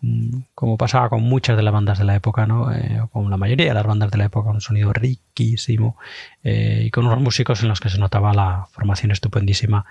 mm, 0.01 0.41
como 0.55 0.77
pasaba 0.77 1.09
con 1.09 1.23
muchas 1.23 1.57
de 1.57 1.62
las 1.62 1.73
bandas 1.73 1.99
de 1.99 2.05
la 2.05 2.14
época, 2.14 2.47
¿no? 2.47 2.73
Eh, 2.73 3.01
con 3.12 3.31
la 3.31 3.37
mayoría 3.37 3.66
de 3.66 3.75
las 3.75 3.87
bandas 3.87 4.11
de 4.11 4.18
la 4.18 4.27
época, 4.27 4.51
un 4.51 4.61
sonido 4.61 4.93
riquísimo 4.93 5.97
eh, 6.45 6.85
y 6.87 6.91
con 6.91 7.07
unos 7.07 7.20
músicos 7.20 7.62
en 7.62 7.68
los 7.68 7.81
que 7.81 7.91
se 7.91 7.99
notaba 7.99 8.33
la 8.35 8.66
formación 8.70 9.11
estupendísima 9.11 9.85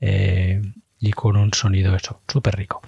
eh, 0.00 0.62
y 1.00 1.12
con 1.12 1.36
un 1.36 1.52
sonido 1.52 1.94
eso, 1.94 2.20
súper 2.28 2.56
rico. 2.56 2.82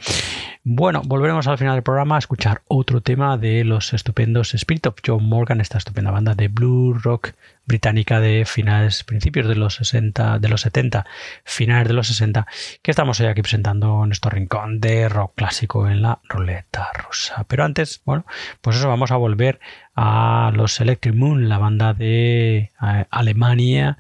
Bueno, 0.63 1.03
volveremos 1.05 1.47
al 1.47 1.59
final 1.59 1.75
del 1.75 1.83
programa 1.83 2.17
a 2.17 2.19
escuchar 2.19 2.63
otro 2.69 3.01
tema 3.01 3.39
de 3.39 3.65
los 3.65 3.95
estupendos 3.95 4.55
Spirit 4.55 4.87
of 4.87 4.97
John 5.05 5.25
Morgan, 5.25 5.61
esta 5.61 5.79
estupenda 5.79 6.11
banda 6.11 6.35
de 6.35 6.49
blues 6.49 7.03
rock 7.03 7.33
británica 7.65 8.21
de 8.21 8.45
finales, 8.45 9.05
principios 9.05 9.47
de 9.47 9.55
los 9.55 9.77
60, 9.77 10.39
de 10.41 10.49
los 10.49 10.63
70, 10.63 11.07
finales 11.45 11.87
de 11.89 11.95
los 11.95 12.09
60, 12.09 12.47
que 12.83 12.91
estamos 12.91 13.21
hoy 13.21 13.29
aquí 13.29 13.43
presentando 13.43 14.03
en 14.03 14.09
nuestro 14.09 14.31
rincón 14.31 14.81
de 14.81 15.09
rock 15.09 15.35
clásico 15.37 15.89
en 15.89 16.03
la 16.03 16.19
ruleta 16.29 16.91
rusa. 16.93 17.45
Pero 17.49 17.65
antes, 17.65 18.03
bueno, 18.05 18.27
pues 18.61 18.77
eso, 18.77 18.89
vamos 18.89 19.13
a 19.13 19.17
volver 19.17 19.61
a 19.95 20.51
los 20.55 20.81
Electric 20.81 21.15
Moon, 21.15 21.49
la 21.49 21.59
banda 21.59 21.95
de 21.95 22.71
eh, 22.83 23.05
Alemania, 23.11 23.99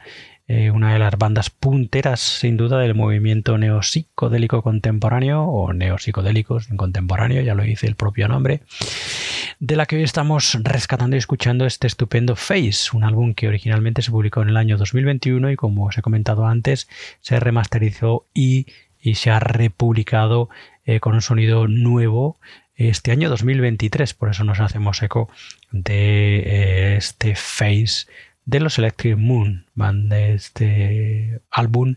eh, 0.52 0.72
una 0.72 0.92
de 0.92 0.98
las 0.98 1.16
bandas 1.16 1.48
punteras 1.48 2.18
sin 2.18 2.56
duda 2.56 2.80
del 2.80 2.96
movimiento 2.96 3.56
neopsicodélico 3.56 4.62
contemporáneo 4.62 5.44
o 5.44 5.72
neopsicodélicos 5.72 6.72
en 6.72 6.76
contemporáneo, 6.76 7.40
ya 7.40 7.54
lo 7.54 7.62
dice 7.62 7.86
el 7.86 7.94
propio 7.94 8.26
nombre, 8.26 8.62
de 9.60 9.76
la 9.76 9.86
que 9.86 9.94
hoy 9.94 10.02
estamos 10.02 10.58
rescatando 10.64 11.14
y 11.14 11.20
escuchando 11.20 11.66
este 11.66 11.86
estupendo 11.86 12.34
Face, 12.34 12.90
un 12.92 13.04
álbum 13.04 13.32
que 13.34 13.46
originalmente 13.46 14.02
se 14.02 14.10
publicó 14.10 14.42
en 14.42 14.48
el 14.48 14.56
año 14.56 14.76
2021 14.76 15.52
y 15.52 15.54
como 15.54 15.84
os 15.84 15.96
he 15.96 16.02
comentado 16.02 16.44
antes, 16.44 16.88
se 17.20 17.38
remasterizó 17.38 18.26
y, 18.34 18.66
y 19.00 19.14
se 19.14 19.30
ha 19.30 19.38
republicado 19.38 20.48
eh, 20.84 20.98
con 20.98 21.14
un 21.14 21.22
sonido 21.22 21.68
nuevo 21.68 22.40
este 22.74 23.12
año 23.12 23.30
2023, 23.30 24.14
por 24.14 24.30
eso 24.30 24.42
nos 24.42 24.58
hacemos 24.58 25.00
eco 25.00 25.28
de 25.70 26.38
eh, 26.38 26.96
este 26.96 27.36
Face 27.36 28.06
de 28.44 28.60
los 28.60 28.78
Electric 28.78 29.16
Moon, 29.16 29.66
van 29.74 30.08
de 30.08 30.34
este 30.34 31.40
álbum 31.50 31.96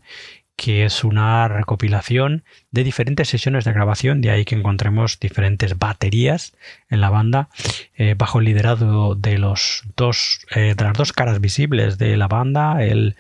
que 0.55 0.85
es 0.85 1.03
una 1.03 1.47
recopilación 1.47 2.43
de 2.71 2.83
diferentes 2.83 3.29
sesiones 3.29 3.65
de 3.65 3.73
grabación, 3.73 4.21
de 4.21 4.29
ahí 4.29 4.45
que 4.45 4.55
encontremos 4.55 5.19
diferentes 5.19 5.77
baterías 5.77 6.55
en 6.89 7.01
la 7.01 7.09
banda, 7.09 7.49
eh, 7.95 8.15
bajo 8.17 8.39
el 8.39 8.45
liderazgo 8.45 9.15
de 9.15 9.37
los 9.39 9.83
dos, 9.95 10.45
eh, 10.55 10.75
de 10.77 10.83
las 10.83 10.93
dos 10.93 11.11
caras 11.11 11.41
visibles 11.41 11.97
de 11.97 12.15
la 12.17 12.27
banda, 12.27 12.83
el 12.83 13.15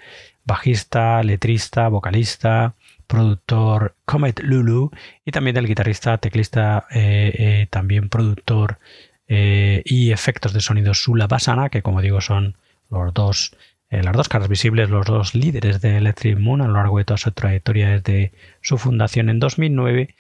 bajista, 0.45 1.23
letrista, 1.23 1.87
vocalista, 1.87 2.75
productor 3.07 3.95
Comet 4.05 4.39
Lulu 4.41 4.91
y 5.25 5.31
también 5.31 5.55
del 5.55 5.67
guitarrista, 5.67 6.17
teclista, 6.19 6.85
eh, 6.91 7.67
también 7.69 8.09
productor 8.09 8.79
y 9.27 10.11
efectos 10.11 10.53
de 10.53 10.59
sonido 10.61 10.93
Sula 10.93 11.25
Basana, 11.25 11.69
que 11.69 11.81
como 11.81 12.01
digo 12.01 12.21
son 12.21 12.55
los 12.93 13.13
dos, 13.13 13.55
eh, 13.89 14.03
las 14.03 14.15
dos 14.15 14.29
caras 14.29 14.47
visibles, 14.47 14.89
los 14.89 15.05
dos 15.05 15.35
líderes 15.35 15.81
de 15.81 15.97
Electric 15.97 16.37
Moon 16.37 16.61
a 16.61 16.67
lo 16.67 16.73
largo 16.73 16.97
de 16.97 17.05
toda 17.05 17.17
su 17.17 17.31
trayectoria 17.31 17.89
desde 17.89 18.33
su 18.61 18.77
fundación 18.77 19.29
en 19.29 19.39
2009 19.39 20.15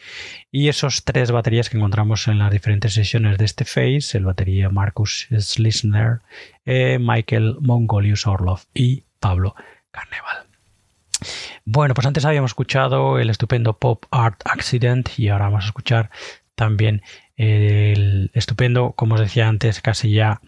y 0.51 0.67
esos 0.67 1.03
tres 1.03 1.31
baterías 1.31 1.69
que 1.69 1.77
encontramos 1.77 2.27
en 2.27 2.39
las 2.39 2.51
diferentes 2.51 2.93
sesiones 2.93 3.37
de 3.37 3.45
este 3.45 3.65
Face, 3.65 4.17
el 4.17 4.25
batería 4.25 4.69
Marcus 4.69 5.27
Schlisner, 5.31 6.19
eh, 6.65 6.97
Michael 6.99 7.57
Mongolius 7.61 8.27
Orlov 8.27 8.61
y 8.73 9.03
Pablo 9.19 9.55
Carneval. 9.91 10.47
Bueno, 11.65 11.93
pues 11.93 12.05
antes 12.05 12.25
habíamos 12.25 12.51
escuchado 12.51 13.19
el 13.19 13.29
estupendo 13.29 13.77
Pop 13.77 14.05
Art 14.11 14.41
Accident 14.45 15.17
y 15.17 15.29
ahora 15.29 15.45
vamos 15.45 15.63
a 15.63 15.67
escuchar 15.67 16.09
también 16.55 17.01
el 17.37 18.29
estupendo, 18.33 18.91
como 18.91 19.15
os 19.15 19.21
decía 19.21 19.47
antes, 19.47 19.81
casi 19.81 20.11
ya 20.11 20.41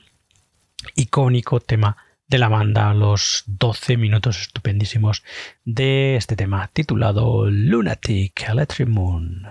icónico 0.95 1.59
tema 1.59 1.97
de 2.27 2.37
la 2.37 2.49
banda, 2.49 2.93
los 2.93 3.43
12 3.47 3.97
minutos 3.97 4.41
estupendísimos 4.41 5.23
de 5.63 6.15
este 6.15 6.35
tema 6.35 6.69
titulado 6.73 7.49
Lunatic 7.49 8.49
Electric 8.49 8.87
Moon. 8.87 9.43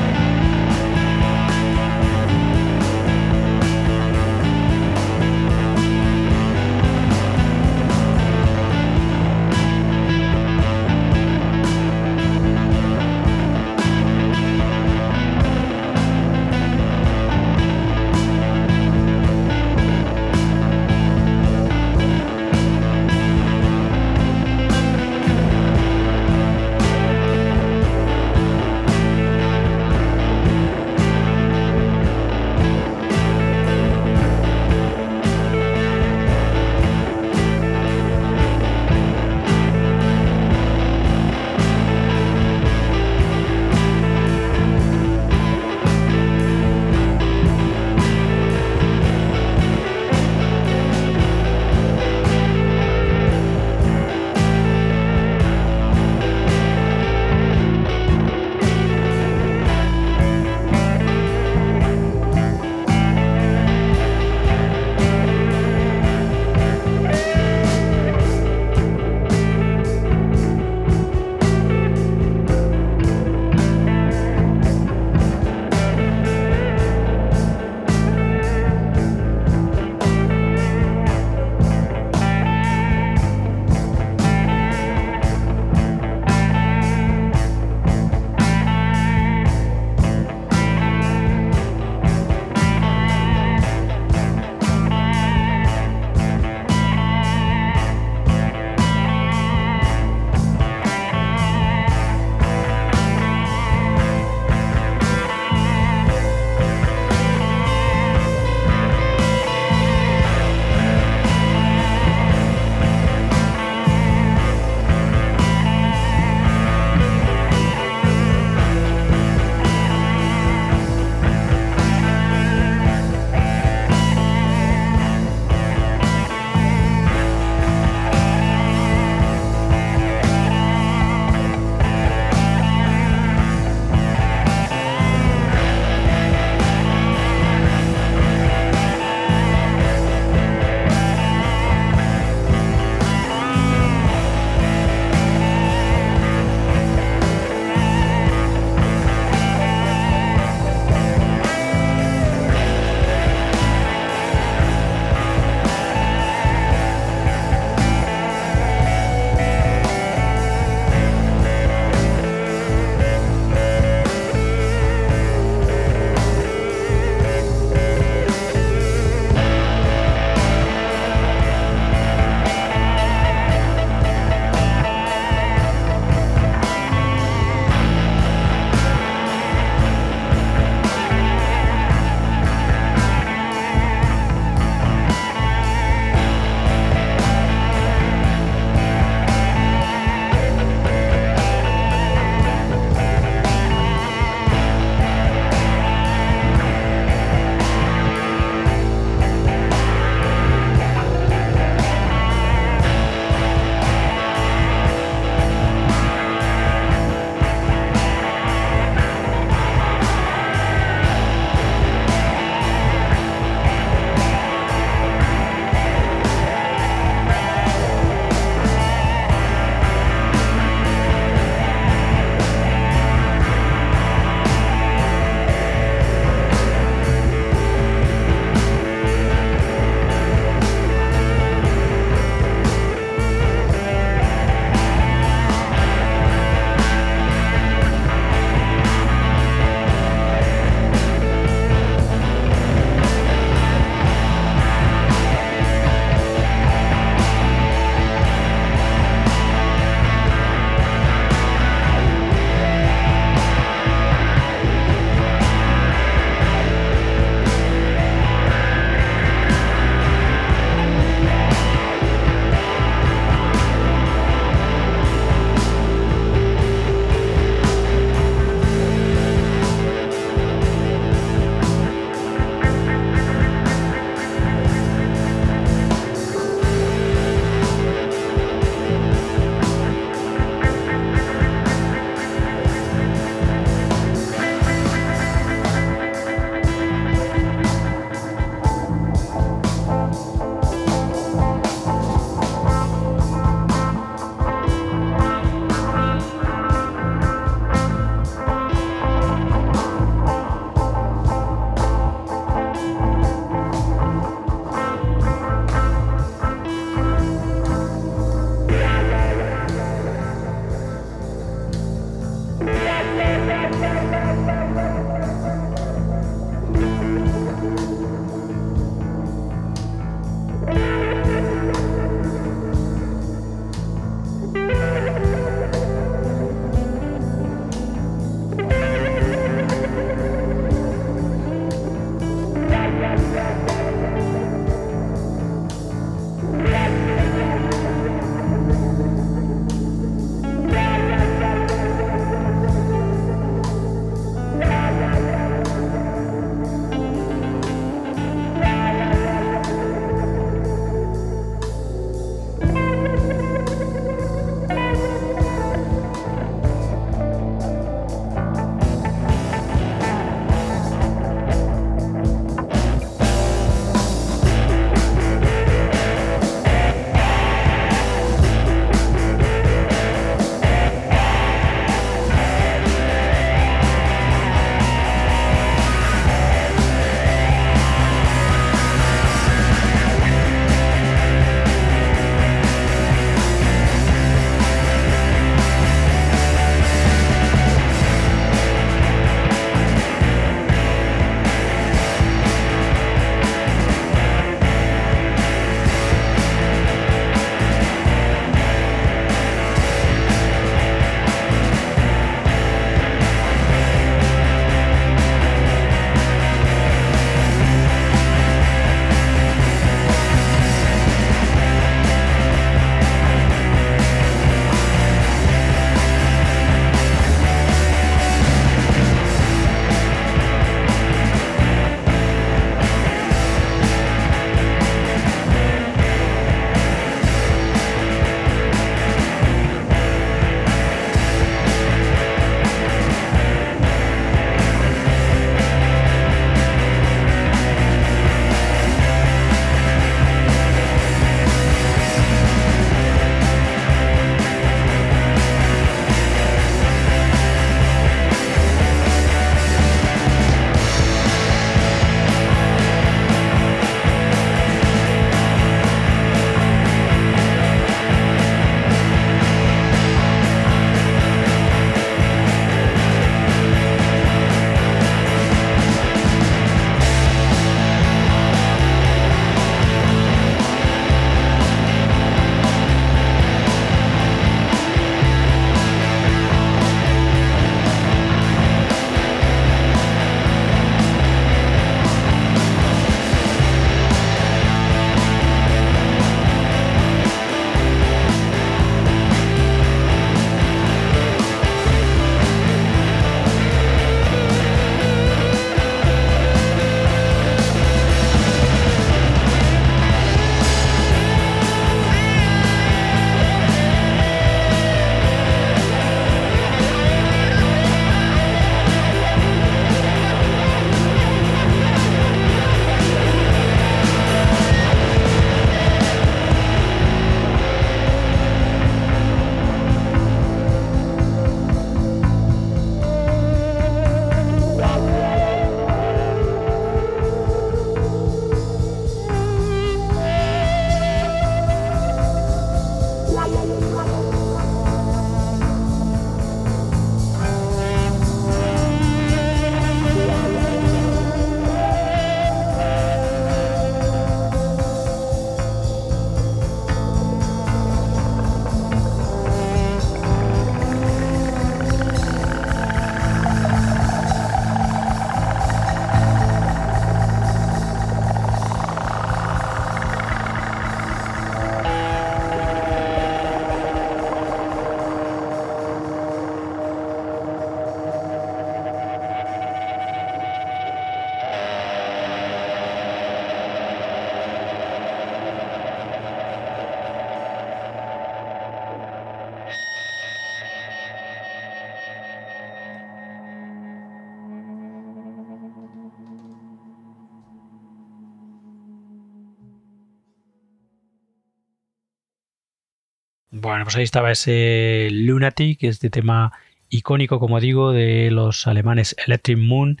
Bueno, 593.74 593.86
pues 593.86 593.96
ahí 593.96 594.04
estaba 594.04 594.30
ese 594.30 595.08
Lunatic, 595.10 595.82
este 595.82 596.08
tema 596.08 596.52
icónico, 596.90 597.40
como 597.40 597.58
digo, 597.58 597.90
de 597.90 598.30
los 598.30 598.68
alemanes 598.68 599.16
Electric 599.26 599.58
Moon, 599.58 600.00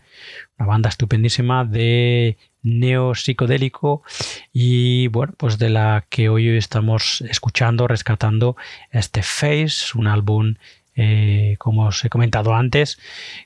una 0.56 0.68
banda 0.68 0.90
estupendísima 0.90 1.64
de 1.64 2.38
neo 2.62 3.16
psicodélico 3.16 4.04
y 4.52 5.08
bueno, 5.08 5.34
pues 5.36 5.58
de 5.58 5.70
la 5.70 6.06
que 6.08 6.28
hoy 6.28 6.50
estamos 6.50 7.22
escuchando, 7.22 7.88
rescatando 7.88 8.54
este 8.92 9.24
Face, 9.24 9.98
un 9.98 10.06
álbum, 10.06 10.54
eh, 10.94 11.56
como 11.58 11.86
os 11.86 12.04
he 12.04 12.10
comentado 12.10 12.54
antes, 12.54 13.00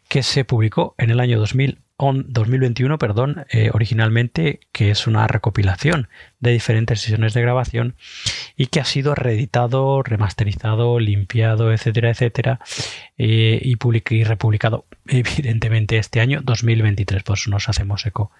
que 0.08 0.22
se 0.22 0.44
publicó 0.44 0.94
en 0.98 1.08
el 1.08 1.20
año 1.20 1.38
2000 1.38 1.78
on 1.98 2.26
2021, 2.28 2.96
perdón, 2.98 3.44
eh, 3.50 3.70
originalmente, 3.74 4.60
que 4.72 4.90
es 4.90 5.06
una 5.08 5.26
recopilación 5.26 6.08
de 6.38 6.52
diferentes 6.52 7.00
sesiones 7.00 7.34
de 7.34 7.42
grabación 7.42 7.96
y 8.56 8.66
que 8.66 8.80
ha 8.80 8.84
sido 8.84 9.16
reeditado, 9.16 10.02
remasterizado, 10.04 11.00
limpiado, 11.00 11.72
etcétera, 11.72 12.10
etcétera, 12.10 12.60
eh, 13.18 13.60
y, 13.62 13.76
y 14.10 14.24
republicado 14.24 14.86
evidentemente 15.08 15.98
este 15.98 16.20
año 16.20 16.40
2023. 16.42 17.24
Pues 17.24 17.48
nos 17.48 17.68
hacemos 17.68 18.06
eco 18.06 18.30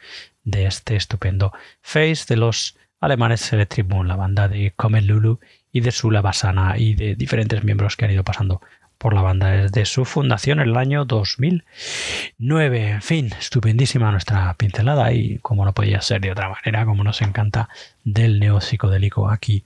de 0.44 0.66
este 0.66 0.94
estupendo 0.94 1.52
Face 1.82 2.24
de 2.28 2.36
los 2.36 2.78
alemanes 3.00 3.52
Electric 3.52 3.88
Moon, 3.88 4.06
la 4.06 4.16
banda 4.16 4.48
de 4.48 4.72
Comet 4.76 5.04
Lulu 5.04 5.40
y 5.72 5.80
de 5.80 5.90
Sula 5.90 6.20
Basana 6.20 6.78
y 6.78 6.94
de 6.94 7.16
diferentes 7.16 7.62
miembros 7.64 7.96
que 7.96 8.04
han 8.04 8.12
ido 8.12 8.24
pasando 8.24 8.60
por 8.98 9.14
la 9.14 9.22
banda 9.22 9.50
desde 9.50 9.84
su 9.84 10.04
fundación 10.04 10.60
en 10.60 10.68
el 10.68 10.76
año 10.76 11.04
2009. 11.04 12.90
En 12.90 13.02
fin, 13.02 13.30
estupendísima 13.38 14.10
nuestra 14.10 14.52
pincelada 14.54 15.12
y 15.12 15.38
como 15.38 15.64
no 15.64 15.72
podía 15.72 16.00
ser 16.02 16.20
de 16.20 16.32
otra 16.32 16.50
manera, 16.50 16.84
como 16.84 17.04
nos 17.04 17.22
encanta 17.22 17.68
del 18.04 18.40
neo 18.40 18.60
psicodélico 18.60 19.30
aquí 19.30 19.64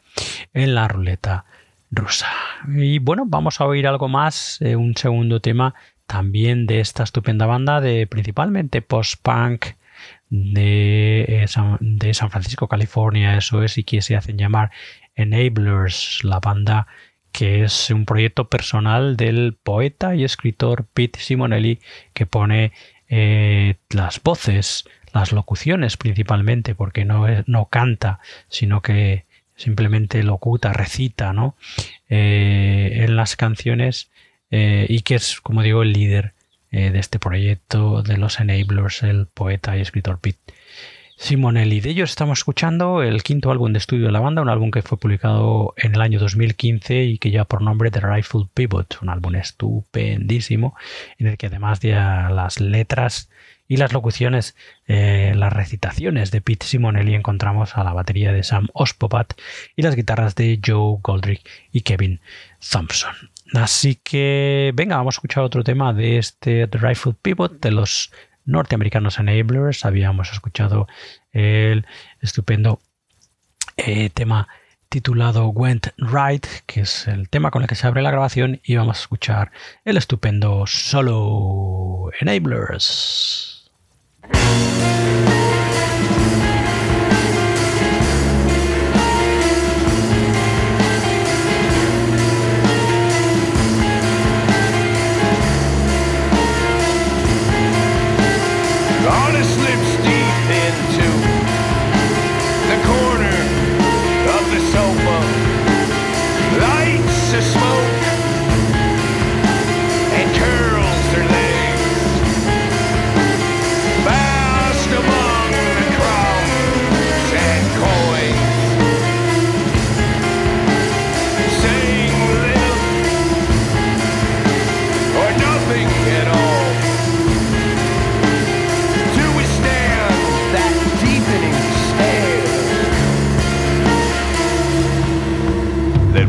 en 0.53 0.75
la 0.75 0.87
ruleta 0.89 1.47
rusa. 1.91 2.29
Y 2.69 2.99
bueno, 2.99 3.25
vamos 3.27 3.61
a 3.61 3.67
oír 3.67 3.87
algo 3.87 4.09
más, 4.09 4.61
eh, 4.61 4.77
un 4.77 4.97
segundo 4.97 5.41
tema 5.41 5.75
también 6.07 6.67
de 6.67 6.81
esta 6.81 7.05
estupenda 7.05 7.47
banda 7.47 7.81
de 7.81 8.07
principalmente 8.07 8.83
post-punk 8.83 9.67
eh, 10.31 11.47
de 11.81 12.15
San 12.15 12.31
Francisco, 12.31 12.69
California, 12.69 13.37
eso 13.37 13.63
es, 13.63 13.79
y 13.79 13.85
que 13.85 14.03
se 14.03 14.17
hacen 14.17 14.39
llamar 14.39 14.71
Enablers, 15.15 16.25
la 16.25 16.41
banda 16.41 16.87
que 17.33 17.65
es 17.65 17.91
un 17.91 18.05
proyecto 18.05 18.49
personal 18.49 19.17
del 19.17 19.57
poeta 19.61 20.15
y 20.15 20.25
escritor 20.25 20.87
Pete 20.93 21.19
Simonelli 21.19 21.81
que 22.13 22.27
pone 22.27 22.73
eh, 23.09 23.77
las 23.91 24.23
voces, 24.23 24.85
las 25.13 25.33
locuciones 25.33 25.97
principalmente, 25.97 26.75
porque 26.75 27.05
no, 27.05 27.27
no 27.47 27.67
canta, 27.67 28.21
sino 28.49 28.83
que 28.83 29.25
simplemente 29.57 30.23
locuta, 30.23 30.73
recita, 30.73 31.33
¿no? 31.33 31.57
Eh, 32.09 33.05
en 33.05 33.17
las 33.17 33.37
canciones 33.37 34.11
eh, 34.51 34.87
y 34.89 35.01
que 35.01 35.15
es, 35.17 35.41
como 35.41 35.63
digo, 35.63 35.83
el 35.83 35.93
líder 35.93 36.35
de 36.71 36.99
este 36.99 37.19
proyecto 37.19 38.03
de 38.03 38.17
los 38.17 38.41
Enablers, 38.41 39.03
el 39.03 39.27
poeta 39.27 39.77
y 39.77 39.83
escritor 39.83 40.19
Pete 40.21 40.55
Simonelli. 41.17 41.81
De 41.81 41.91
ellos 41.91 42.11
estamos 42.11 42.41
escuchando 42.41 43.03
el 43.03 43.23
quinto 43.23 43.51
álbum 43.51 43.73
de 43.73 43.79
estudio 43.79 44.07
de 44.07 44.13
la 44.13 44.21
banda, 44.21 44.43
un 44.43 44.49
álbum 44.49 44.71
que 44.71 44.83
fue 44.83 44.99
publicado 44.99 45.75
en 45.77 45.95
el 45.95 46.01
año 46.01 46.19
2015 46.19 47.05
y 47.05 47.19
que 47.19 47.31
lleva 47.31 47.45
por 47.45 47.63
nombre 47.63 47.91
The 47.91 48.01
Rifle 48.01 48.49
Pivot, 48.53 48.99
un 49.03 49.09
álbum 49.09 49.35
estupendísimo 49.37 50.75
en 51.19 51.29
el 51.29 51.37
que 51.37 51.47
además 51.47 51.81
de 51.81 51.93
las 51.93 52.61
letras 52.61 53.31
y 53.69 53.77
las 53.79 53.93
locuciones, 53.93 54.55
eh, 54.87 55.33
las 55.35 55.53
recitaciones 55.53 56.31
de 56.31 56.41
Pete 56.41 56.67
Simonelli 56.67 57.15
encontramos 57.15 57.77
a 57.77 57.85
la 57.85 57.93
batería 57.93 58.33
de 58.33 58.43
Sam 58.43 58.69
Ospopat 58.75 59.33
y 59.77 59.83
las 59.83 59.97
guitarras 59.97 60.35
de 60.35 60.61
Joe 60.65 60.99
Goldrick 61.03 61.49
y 61.73 61.81
Kevin 61.81 62.21
Thompson. 62.71 63.15
Así 63.55 63.95
que 63.97 64.73
venga, 64.75 64.97
vamos 64.97 65.15
a 65.15 65.19
escuchar 65.19 65.45
otro 65.45 65.65
tema 65.65 65.93
de 65.93 66.19
este 66.19 66.67
The 66.67 66.79
Rifle 66.79 67.15
Pivot 67.21 67.61
de 67.61 67.71
los 67.71 68.13
norteamericanos 68.45 69.19
Enablers. 69.19 69.85
Habíamos 69.85 70.33
escuchado 70.33 70.87
el 71.33 71.87
estupendo 72.21 72.81
eh, 73.77 74.11
tema 74.11 74.49
titulado 74.89 75.49
Went 75.49 75.89
Right, 75.97 76.47
que 76.67 76.83
es 76.83 77.09
el 77.09 77.31
tema 77.31 77.51
con 77.51 77.63
el 77.63 77.69
que 77.69 77.75
se 77.75 77.87
abre 77.87 78.03
la 78.03 78.11
grabación, 78.11 78.61
y 78.63 78.77
vamos 78.77 78.99
a 78.99 79.01
escuchar 79.01 79.51
el 79.87 79.97
estupendo 79.97 80.67
Solo 80.67 82.11
Enablers. 82.21 83.71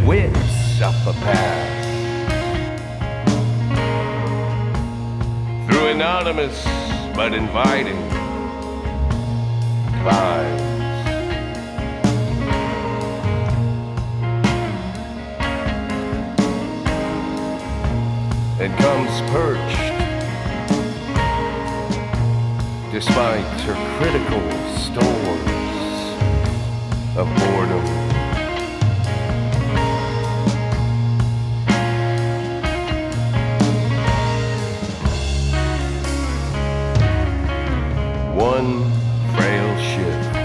Whips 0.05 0.81
up 0.81 0.95
a 1.07 1.13
path 1.21 1.83
through 5.65 5.87
anonymous 5.87 6.65
but 7.15 7.33
inviting 7.33 7.95
vines. 10.03 10.61
And 18.59 18.73
comes 18.79 19.21
perched 19.31 19.93
despite 22.91 23.61
her 23.61 23.75
critical 23.97 24.41
stores 24.77 25.63
of 27.17 27.27
boredom. 27.37 28.12
One 38.43 38.91
frail 39.35 39.69
shift. 39.89 40.35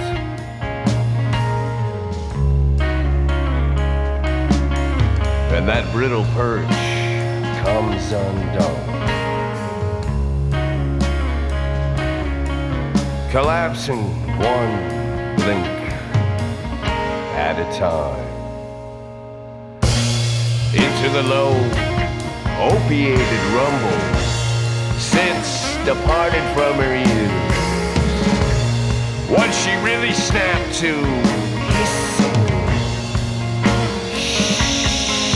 And 5.53 5.69
that 5.69 5.91
brittle 5.93 6.25
perch 6.37 6.79
comes 7.65 8.13
undone. 8.13 8.89
collapsing 13.31 14.05
one 14.39 14.75
blink 15.37 15.67
at 17.37 17.59
a 17.59 17.79
time 17.79 18.27
into 20.73 21.09
the 21.11 21.23
low 21.25 21.53
opiated 22.71 23.43
rumble 23.53 24.19
since 24.99 25.77
departed 25.85 26.43
from 26.55 26.77
her 26.77 26.95
ears 26.95 27.48
what 29.29 29.53
she 29.53 29.75
really 29.85 30.13
snapped 30.13 30.75
to. 30.77 30.95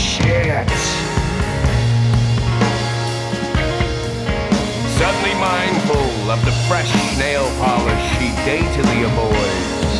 Shit. 0.01 0.69
Suddenly 4.97 5.35
mindful 5.39 6.31
of 6.31 6.43
the 6.43 6.51
fresh 6.67 6.91
nail 7.17 7.45
polish 7.59 8.03
she 8.17 8.29
daintily 8.45 9.03
avoids, 9.03 9.93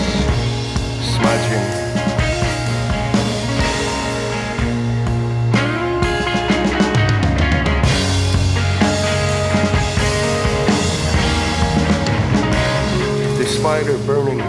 smudging. 1.16 1.83
spider 13.64 13.98
burning 14.00 14.42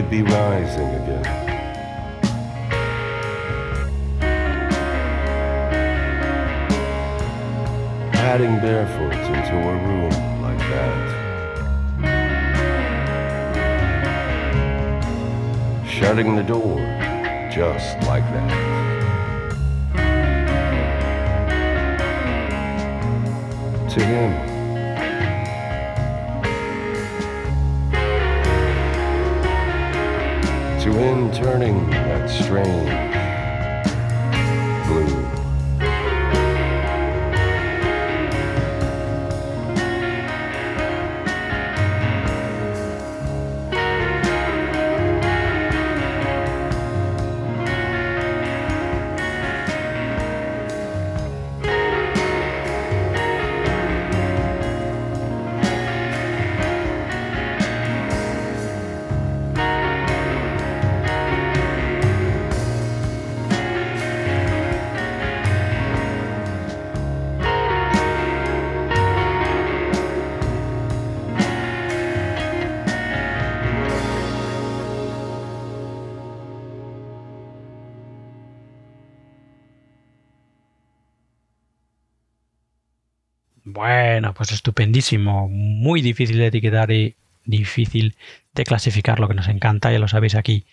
could 0.00 0.10
be 0.10 0.22
rising 0.22 0.86
again. 0.86 1.24
Padding 8.12 8.60
barefoot 8.60 9.12
into 9.12 9.56
a 9.56 9.74
room 9.88 10.12
like 10.40 10.62
that. 10.70 11.08
Shutting 15.88 16.36
the 16.36 16.44
door 16.44 16.78
just 17.50 18.00
like 18.06 18.22
that. 18.22 18.52
To 23.90 24.04
him. 24.04 24.47
To 30.88 30.94
him 30.94 31.30
turning 31.32 31.90
that 31.90 32.30
strange 32.30 33.17
estupendísimo. 84.78 85.48
Muy 85.48 86.02
difícil 86.02 86.38
de 86.38 86.46
etiquetar 86.46 86.92
y 86.92 87.16
difícil 87.44 88.14
de 88.54 88.62
clasificar 88.62 89.18
lo 89.18 89.26
que 89.26 89.34
nos 89.34 89.48
encanta, 89.48 89.90
ya 89.90 89.98
lo 89.98 90.06
sabéis 90.06 90.36
aquí 90.36 90.66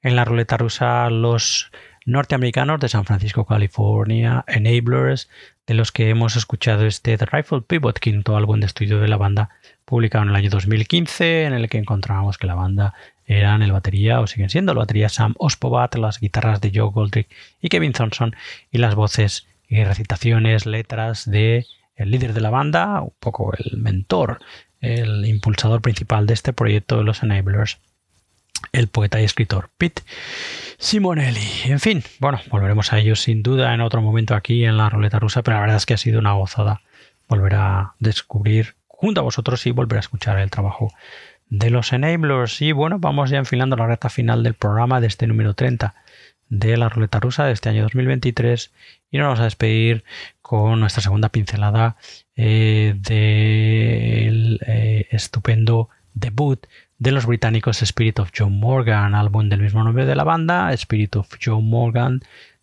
en 0.00 0.14
la 0.14 0.24
ruleta 0.24 0.56
rusa, 0.56 1.10
los 1.10 1.72
norteamericanos 2.06 2.78
de 2.78 2.88
San 2.88 3.04
Francisco, 3.04 3.46
California, 3.46 4.44
Enablers, 4.46 5.28
de 5.66 5.74
los 5.74 5.90
que 5.90 6.08
hemos 6.08 6.36
escuchado 6.36 6.86
este 6.86 7.18
The 7.18 7.26
Rifle 7.26 7.62
Pivot, 7.62 7.98
quinto 7.98 8.36
álbum 8.36 8.60
de 8.60 8.66
estudio 8.66 9.00
de 9.00 9.08
la 9.08 9.16
banda, 9.16 9.50
publicado 9.84 10.22
en 10.22 10.30
el 10.30 10.36
año 10.36 10.50
2015, 10.50 11.44
en 11.44 11.52
el 11.52 11.68
que 11.68 11.78
encontrábamos 11.78 12.38
que 12.38 12.46
la 12.46 12.54
banda 12.54 12.94
eran 13.26 13.62
el 13.62 13.72
batería, 13.72 14.20
o 14.20 14.28
siguen 14.28 14.50
siendo 14.50 14.70
el 14.70 14.78
batería 14.78 15.08
Sam 15.08 15.34
Ospovat, 15.38 15.96
las 15.96 16.20
guitarras 16.20 16.60
de 16.60 16.70
Joe 16.72 16.92
Goldrick 16.92 17.28
y 17.60 17.68
Kevin 17.68 17.92
Thompson, 17.92 18.36
y 18.70 18.78
las 18.78 18.94
voces 18.94 19.48
y 19.68 19.82
recitaciones, 19.82 20.64
letras 20.64 21.28
de 21.28 21.66
el 21.98 22.10
líder 22.10 22.32
de 22.32 22.40
la 22.40 22.50
banda, 22.50 23.00
un 23.02 23.12
poco 23.18 23.52
el 23.58 23.76
mentor, 23.76 24.40
el 24.80 25.26
impulsador 25.26 25.82
principal 25.82 26.26
de 26.26 26.34
este 26.34 26.52
proyecto 26.52 26.96
de 26.96 27.04
los 27.04 27.22
Enablers, 27.22 27.78
el 28.72 28.88
poeta 28.88 29.20
y 29.20 29.24
escritor 29.24 29.70
Pete 29.76 30.02
Simonelli. 30.78 31.46
En 31.64 31.80
fin, 31.80 32.02
bueno, 32.20 32.40
volveremos 32.50 32.92
a 32.92 32.98
ellos 32.98 33.20
sin 33.20 33.42
duda 33.42 33.74
en 33.74 33.80
otro 33.80 34.00
momento 34.00 34.34
aquí 34.34 34.64
en 34.64 34.76
la 34.76 34.88
ruleta 34.88 35.18
rusa, 35.18 35.42
pero 35.42 35.56
la 35.56 35.62
verdad 35.62 35.76
es 35.76 35.86
que 35.86 35.94
ha 35.94 35.98
sido 35.98 36.20
una 36.20 36.32
gozada 36.32 36.80
volver 37.28 37.56
a 37.56 37.94
descubrir 37.98 38.74
junto 38.86 39.20
a 39.20 39.24
vosotros 39.24 39.66
y 39.66 39.72
volver 39.72 39.98
a 39.98 40.00
escuchar 40.00 40.38
el 40.38 40.50
trabajo 40.50 40.92
de 41.50 41.70
los 41.70 41.92
Enablers. 41.92 42.62
Y 42.62 42.72
bueno, 42.72 42.98
vamos 42.98 43.30
ya 43.30 43.38
enfilando 43.38 43.76
la 43.76 43.86
recta 43.86 44.08
final 44.08 44.42
del 44.42 44.54
programa 44.54 45.00
de 45.00 45.08
este 45.08 45.26
número 45.26 45.54
30 45.54 45.94
de 46.48 46.76
la 46.76 46.88
ruleta 46.88 47.20
rusa 47.20 47.44
de 47.44 47.52
este 47.52 47.68
año 47.68 47.82
2023 47.82 48.72
y 49.10 49.18
nos 49.18 49.26
vamos 49.26 49.40
a 49.40 49.44
despedir 49.44 50.04
con 50.42 50.80
nuestra 50.80 51.02
segunda 51.02 51.28
pincelada 51.28 51.96
eh, 52.36 52.94
del 52.96 54.60
eh, 54.66 55.06
estupendo 55.10 55.88
debut 56.14 56.66
de 56.98 57.12
los 57.12 57.26
británicos 57.26 57.82
Spirit 57.82 58.18
of 58.18 58.32
Joe 58.36 58.50
Morgan, 58.50 59.14
álbum 59.14 59.48
del 59.48 59.62
mismo 59.62 59.84
nombre 59.84 60.04
de 60.04 60.16
la 60.16 60.24
banda, 60.24 60.72
Spirit 60.72 61.16
of 61.16 61.28
Joe 61.42 61.62
Morgan, 61.62 62.20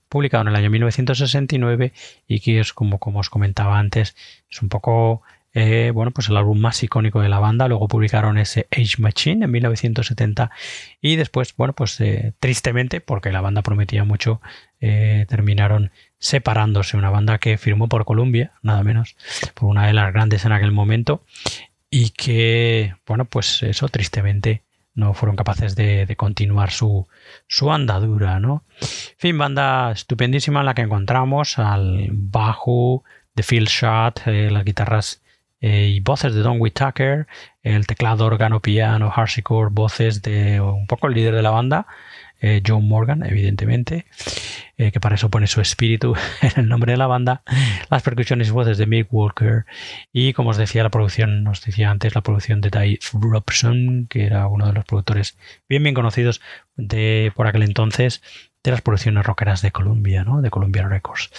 publicado 0.10 0.42
en 0.44 0.50
el 0.50 0.56
año 0.56 0.70
1969 0.70 1.94
y 2.28 2.40
que 2.42 2.60
es 2.60 2.74
como, 2.74 3.00
como 3.00 3.20
os 3.20 3.30
comentaba 3.30 3.80
antes, 3.80 4.16
es 4.50 4.62
un 4.62 4.70
poco 4.70 5.22
eh, 5.58 5.91
bueno, 5.93 6.12
pues 6.12 6.28
el 6.28 6.36
álbum 6.36 6.60
más 6.60 6.84
icónico 6.84 7.22
de 7.22 7.30
la 7.30 7.39
banda. 7.39 7.70
Luego 7.70 7.88
publicaron 7.88 8.38
ese 8.38 8.68
Age 8.72 8.97
Machine 8.99 9.45
en 9.45 9.51
1970 9.51 10.51
y 10.99 11.16
después, 11.16 11.56
bueno, 11.56 11.74
pues 11.74 11.99
eh, 12.01 12.34
tristemente, 12.41 12.99
porque 12.99 13.32
la 13.32 13.39
banda 13.39 13.62
prometía 13.62 14.03
mucho, 14.03 14.41
eh, 14.82 15.26
terminaron 15.30 15.91
separándose. 16.20 16.97
Una 16.97 17.10
banda 17.10 17.38
que 17.38 17.58
firmó 17.58 17.88
por 17.88 18.03
Columbia, 18.03 18.51
nada 18.64 18.84
menos, 18.84 19.16
por 19.53 19.70
una 19.70 19.88
de 19.88 19.93
las 19.93 20.12
grandes 20.12 20.43
en 20.43 20.51
aquel 20.51 20.74
momento 20.74 21.24
y 21.89 22.10
que, 22.10 22.93
bueno, 23.08 23.24
pues 23.24 23.64
eso 23.64 23.88
tristemente 23.88 24.64
no 24.93 25.14
fueron 25.14 25.38
capaces 25.38 25.76
de, 25.78 26.14
continuar 26.18 26.72
su, 26.72 27.08
su, 27.47 27.72
andadura, 27.72 28.41
¿no? 28.41 28.66
En 28.82 29.18
fin, 29.18 29.38
banda 29.38 29.91
estupendísima 29.91 30.60
en 30.62 30.66
la 30.66 30.74
que 30.74 30.82
encontramos 30.82 31.59
al 31.59 32.09
bajo 32.12 33.05
de 33.36 33.43
Phil 33.43 33.66
Shot, 33.66 34.25
las 34.25 34.66
guitarras 34.66 35.21
eh, 35.67 35.87
y 35.87 36.00
voces 36.00 36.36
de 36.36 36.42
Don 36.42 36.62
Whittaker, 36.62 37.25
el 37.63 37.87
teclado, 37.87 38.28
órgano, 38.28 38.59
piano, 38.62 39.12
harpsichord, 39.12 39.74
voces 39.74 40.21
de 40.21 40.62
un 40.62 40.86
poco 40.86 41.08
el 41.08 41.16
líder 41.16 41.33
de 41.33 41.42
la 41.42 41.50
banda, 41.50 41.87
eh, 42.39 42.62
John 42.63 42.87
Morgan, 42.87 43.25
evidentemente, 43.25 44.05
eh, 44.78 44.92
que 44.92 45.00
para 45.00 45.16
eso 45.16 45.32
pone 45.32 45.47
su 45.47 45.62
espíritu 45.62 46.13
en 46.43 46.51
el 46.55 46.70
nombre 46.70 46.92
de 46.92 46.97
la 47.00 47.08
banda, 47.08 47.42
las 47.89 48.04
percusiones 48.04 48.50
y 48.50 48.51
voces 48.51 48.78
de 48.78 48.86
Mick 48.86 49.08
Walker. 49.12 49.66
Y, 50.13 50.33
como 50.33 50.51
os 50.51 50.58
decía, 50.58 50.83
la 50.83 50.92
producción, 50.92 51.43
nos 51.43 51.66
decía 51.66 51.89
antes, 51.89 52.13
la 52.13 52.21
producción 52.21 52.62
de 52.62 52.70
Dave 52.70 53.00
Robson, 53.13 54.05
que 54.08 54.28
era 54.28 54.46
uno 54.46 54.67
de 54.67 54.74
los 54.74 54.86
productores 54.86 55.36
bien 55.67 55.82
bien 55.82 55.96
conocidos 55.96 56.42
de 56.75 57.32
por 57.36 57.47
aquel 57.47 57.63
entonces 57.63 58.21
de 58.66 58.71
las 58.71 58.82
producciones 58.82 59.25
rockeras 59.25 59.62
de 59.62 59.71
Columbia, 59.71 60.24
¿no? 60.24 60.42
De 60.42 60.50
Columbia 60.50 60.87
Records. 60.87 61.29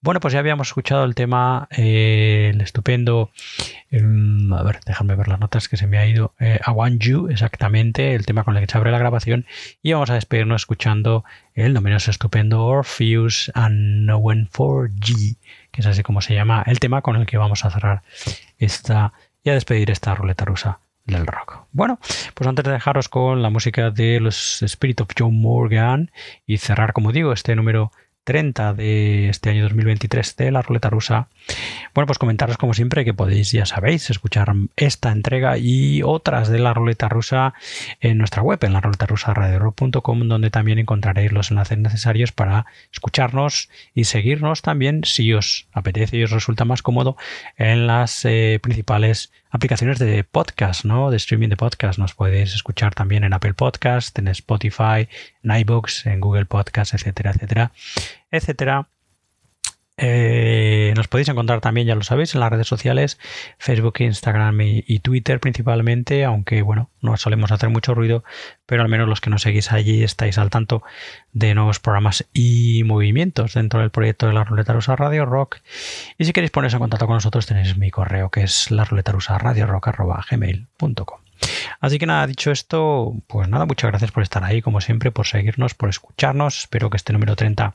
Bueno, 0.00 0.20
pues 0.20 0.32
ya 0.32 0.40
habíamos 0.40 0.68
escuchado 0.68 1.04
el 1.04 1.14
tema, 1.14 1.68
eh, 1.70 2.50
el 2.52 2.60
estupendo, 2.60 3.30
a 3.92 4.62
ver, 4.62 4.80
déjame 4.86 5.14
ver 5.14 5.28
las 5.28 5.40
notas 5.40 5.68
que 5.68 5.76
se 5.76 5.86
me 5.86 5.98
ha 5.98 6.06
ido, 6.06 6.34
eh, 6.40 6.60
I 6.66 6.98
You, 6.98 7.28
exactamente, 7.28 8.14
el 8.14 8.26
tema 8.26 8.44
con 8.44 8.56
el 8.56 8.64
que 8.64 8.72
se 8.72 8.78
abre 8.78 8.90
la 8.90 8.98
grabación, 8.98 9.46
y 9.82 9.92
vamos 9.92 10.10
a 10.10 10.14
despedirnos 10.14 10.62
escuchando 10.62 11.24
el 11.54 11.74
no 11.74 11.80
menos 11.80 12.08
estupendo 12.08 12.64
Orpheus 12.64 13.52
Unknown 13.54 14.48
4G, 14.50 15.36
que 15.70 15.80
es 15.80 15.86
así 15.86 16.02
como 16.02 16.20
se 16.20 16.34
llama 16.34 16.62
el 16.66 16.80
tema 16.80 17.02
con 17.02 17.16
el 17.16 17.26
que 17.26 17.36
vamos 17.36 17.64
a 17.64 17.70
cerrar 17.70 18.02
esta 18.58 19.12
y 19.42 19.50
a 19.50 19.54
despedir 19.54 19.90
esta 19.90 20.14
ruleta 20.14 20.44
rusa 20.44 20.80
del 21.04 21.26
rock. 21.26 21.66
Bueno, 21.72 21.98
pues 22.34 22.48
antes 22.48 22.64
de 22.64 22.72
dejaros 22.72 23.08
con 23.08 23.42
la 23.42 23.50
música 23.50 23.90
de 23.90 24.20
los 24.20 24.62
Spirit 24.62 25.00
of 25.00 25.08
Joe 25.16 25.30
Morgan 25.30 26.10
y 26.46 26.58
cerrar, 26.58 26.92
como 26.92 27.12
digo, 27.12 27.32
este 27.32 27.54
número 27.56 27.92
30 28.24 28.72
de 28.72 29.28
este 29.28 29.50
año 29.50 29.62
2023 29.64 30.36
de 30.36 30.50
la 30.50 30.62
ruleta 30.62 30.90
rusa. 30.90 31.28
Bueno, 31.94 32.06
pues 32.06 32.18
comentaros 32.18 32.56
como 32.56 32.74
siempre 32.74 33.04
que 33.04 33.14
podéis, 33.14 33.52
ya 33.52 33.66
sabéis, 33.66 34.10
escuchar 34.10 34.52
esta 34.76 35.12
entrega 35.12 35.58
y 35.58 36.02
otras 36.02 36.48
de 36.48 36.58
la 36.58 36.74
ruleta 36.74 37.08
rusa 37.08 37.52
en 38.00 38.18
nuestra 38.18 38.42
web, 38.42 38.58
en 38.62 38.72
la 38.72 38.80
ruleta 38.80 39.06
rusa 39.06 39.34
radio.com, 39.34 40.26
donde 40.26 40.50
también 40.50 40.78
encontraréis 40.78 41.32
los 41.32 41.50
enlaces 41.50 41.78
necesarios 41.78 42.32
para 42.32 42.66
escucharnos 42.92 43.68
y 43.94 44.04
seguirnos 44.04 44.62
también, 44.62 45.04
si 45.04 45.32
os 45.34 45.68
apetece 45.72 46.16
y 46.16 46.24
os 46.24 46.30
resulta 46.30 46.64
más 46.64 46.82
cómodo, 46.82 47.16
en 47.56 47.86
las 47.86 48.24
eh, 48.24 48.58
principales 48.62 49.30
aplicaciones 49.54 50.00
de 50.00 50.24
podcast, 50.24 50.84
¿no? 50.84 51.10
De 51.10 51.16
streaming 51.16 51.48
de 51.48 51.56
podcast. 51.56 51.98
Nos 51.98 52.14
podéis 52.14 52.54
escuchar 52.54 52.92
también 52.92 53.22
en 53.22 53.32
Apple 53.32 53.54
Podcast, 53.54 54.18
en 54.18 54.26
Spotify, 54.28 55.08
en 55.44 55.56
iBooks, 55.60 56.06
en 56.06 56.20
Google 56.20 56.46
Podcast, 56.46 56.92
etcétera, 56.92 57.30
etcétera, 57.30 57.72
etcétera. 58.32 58.93
Eh, 59.96 60.92
nos 60.96 61.06
podéis 61.06 61.28
encontrar 61.28 61.60
también, 61.60 61.86
ya 61.86 61.94
lo 61.94 62.02
sabéis, 62.02 62.34
en 62.34 62.40
las 62.40 62.50
redes 62.50 62.66
sociales, 62.66 63.18
Facebook, 63.58 63.94
Instagram 64.00 64.60
y, 64.60 64.98
Twitter 65.00 65.38
principalmente, 65.38 66.24
aunque 66.24 66.62
bueno, 66.62 66.90
no 67.00 67.16
solemos 67.16 67.52
hacer 67.52 67.68
mucho 67.68 67.94
ruido, 67.94 68.24
pero 68.66 68.82
al 68.82 68.88
menos 68.88 69.08
los 69.08 69.20
que 69.20 69.30
nos 69.30 69.42
seguís 69.42 69.70
allí 69.70 70.02
estáis 70.02 70.38
al 70.38 70.50
tanto 70.50 70.82
de 71.32 71.54
nuevos 71.54 71.78
programas 71.78 72.26
y 72.32 72.82
movimientos 72.84 73.54
dentro 73.54 73.80
del 73.80 73.90
proyecto 73.90 74.26
de 74.26 74.32
la 74.32 74.44
Ruleta 74.44 74.72
Rusa 74.72 74.96
Radio 74.96 75.26
Rock. 75.26 75.58
Y 76.18 76.24
si 76.24 76.32
queréis 76.32 76.50
poneros 76.50 76.74
en 76.74 76.80
contacto 76.80 77.06
con 77.06 77.16
nosotros, 77.16 77.46
tenéis 77.46 77.76
mi 77.76 77.90
correo 77.90 78.30
que 78.30 78.42
es 78.42 78.70
la 78.70 78.84
ruleta 78.84 79.12
rusa 79.12 79.38
radio 79.38 79.66
rock 79.66 79.90
gmail.com. 80.30 81.20
Así 81.80 81.98
que 81.98 82.06
nada, 82.06 82.26
dicho 82.26 82.50
esto, 82.50 83.14
pues 83.26 83.48
nada, 83.48 83.66
muchas 83.66 83.90
gracias 83.90 84.10
por 84.10 84.22
estar 84.22 84.42
ahí, 84.44 84.62
como 84.62 84.80
siempre, 84.80 85.10
por 85.10 85.26
seguirnos, 85.26 85.74
por 85.74 85.88
escucharnos. 85.88 86.60
Espero 86.60 86.90
que 86.90 86.96
este 86.96 87.12
número 87.12 87.36
30 87.36 87.74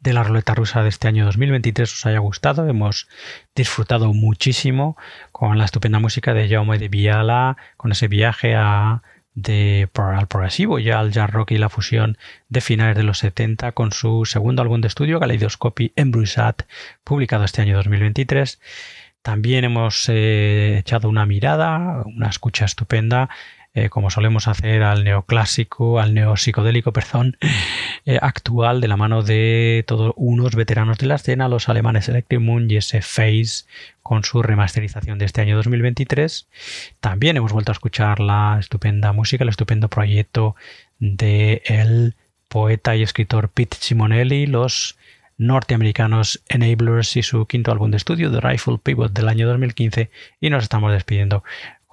de 0.00 0.12
la 0.12 0.22
ruleta 0.22 0.54
rusa 0.54 0.82
de 0.82 0.88
este 0.88 1.08
año 1.08 1.24
2023 1.24 1.92
os 1.92 2.06
haya 2.06 2.18
gustado. 2.18 2.68
Hemos 2.68 3.08
disfrutado 3.54 4.12
muchísimo 4.12 4.96
con 5.32 5.58
la 5.58 5.64
estupenda 5.64 5.98
música 5.98 6.34
de 6.34 6.48
Jaume 6.48 6.78
de 6.78 6.88
Viala, 6.88 7.56
con 7.76 7.92
ese 7.92 8.08
viaje 8.08 8.54
a, 8.54 9.02
de, 9.34 9.88
al 9.94 10.28
progresivo, 10.28 10.78
ya 10.78 11.00
al 11.00 11.12
jazz 11.12 11.30
rock 11.30 11.52
y 11.52 11.58
la 11.58 11.68
fusión 11.68 12.18
de 12.48 12.60
finales 12.60 12.96
de 12.96 13.02
los 13.02 13.18
70 13.18 13.72
con 13.72 13.92
su 13.92 14.24
segundo 14.24 14.62
álbum 14.62 14.80
de 14.80 14.88
estudio, 14.88 15.20
Kaleidoscopy 15.20 15.92
Embrusat, 15.96 16.62
publicado 17.02 17.44
este 17.44 17.62
año 17.62 17.76
2023. 17.76 18.60
También 19.22 19.64
hemos 19.64 20.08
eh, 20.08 20.78
echado 20.78 21.08
una 21.08 21.26
mirada, 21.26 22.02
una 22.04 22.28
escucha 22.28 22.66
estupenda 22.66 23.30
eh, 23.74 23.88
como 23.88 24.08
solemos 24.08 24.46
hacer 24.46 24.84
al 24.84 25.02
neoclásico, 25.02 25.98
al 25.98 26.14
neopsicodélico, 26.14 26.92
perdón, 26.92 27.36
eh, 28.06 28.18
actual 28.22 28.80
de 28.80 28.86
la 28.86 28.96
mano 28.96 29.22
de 29.22 29.84
todos 29.86 30.14
unos 30.16 30.54
veteranos 30.54 30.98
de 30.98 31.06
la 31.06 31.16
escena, 31.16 31.48
los 31.48 31.68
alemanes 31.68 32.08
Electric 32.08 32.40
Moon 32.40 32.70
y 32.70 32.76
ese 32.76 33.02
Face 33.02 33.64
con 34.02 34.22
su 34.22 34.42
remasterización 34.42 35.18
de 35.18 35.24
este 35.24 35.40
año 35.40 35.56
2023. 35.56 36.48
También 37.00 37.36
hemos 37.36 37.52
vuelto 37.52 37.72
a 37.72 37.74
escuchar 37.74 38.20
la 38.20 38.58
estupenda 38.60 39.12
música, 39.12 39.42
el 39.42 39.50
estupendo 39.50 39.88
proyecto 39.88 40.54
de 41.00 41.62
el 41.66 42.14
poeta 42.48 42.94
y 42.94 43.02
escritor 43.02 43.48
Pete 43.48 43.76
Simonelli, 43.80 44.46
los 44.46 44.96
norteamericanos 45.36 46.42
Enablers 46.48 47.16
y 47.16 47.24
su 47.24 47.46
quinto 47.46 47.72
álbum 47.72 47.90
de 47.90 47.96
estudio, 47.96 48.30
The 48.30 48.40
Rifle 48.40 48.78
Pivot 48.80 49.12
del 49.12 49.28
año 49.28 49.48
2015, 49.48 50.10
y 50.40 50.50
nos 50.50 50.62
estamos 50.62 50.92
despidiendo 50.92 51.42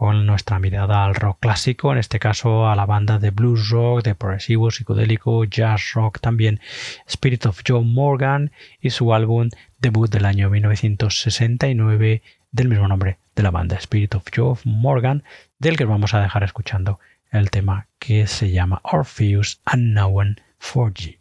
con 0.02 0.26
nuestra 0.26 0.58
mirada 0.58 1.06
al 1.06 1.14
rock 1.14 1.38
clásico, 1.42 1.92
en 1.92 2.00
este 2.00 2.18
caso 2.18 2.68
a 2.68 2.76
la 2.76 2.88
banda 2.88 3.20
de 3.20 3.30
blues 3.30 3.70
rock, 3.70 4.02
de 4.02 4.16
progresivo, 4.16 4.72
psicodélico, 4.72 5.44
jazz 5.44 5.92
rock 5.94 6.20
también, 6.20 6.60
Spirit 7.06 7.46
of 7.46 7.62
Joe 7.64 7.84
Morgan 7.84 8.52
y 8.80 8.90
su 8.90 9.14
álbum 9.14 9.50
debut 9.78 10.10
del 10.10 10.26
año 10.26 10.50
1969 10.50 12.24
del 12.52 12.68
mismo 12.68 12.88
nombre 12.88 13.20
de 13.36 13.44
la 13.44 13.52
banda, 13.52 13.76
Spirit 13.76 14.16
of 14.16 14.26
Joe 14.36 14.56
Morgan, 14.64 15.24
del 15.60 15.78
que 15.78 15.86
vamos 15.86 16.16
a 16.16 16.22
dejar 16.22 16.44
escuchando 16.44 17.00
el 17.30 17.52
tema 17.52 17.86
que 18.00 18.26
se 18.26 18.50
llama 18.50 18.82
Orpheus 18.84 19.62
Unknown 19.72 20.42
4G. 20.62 21.20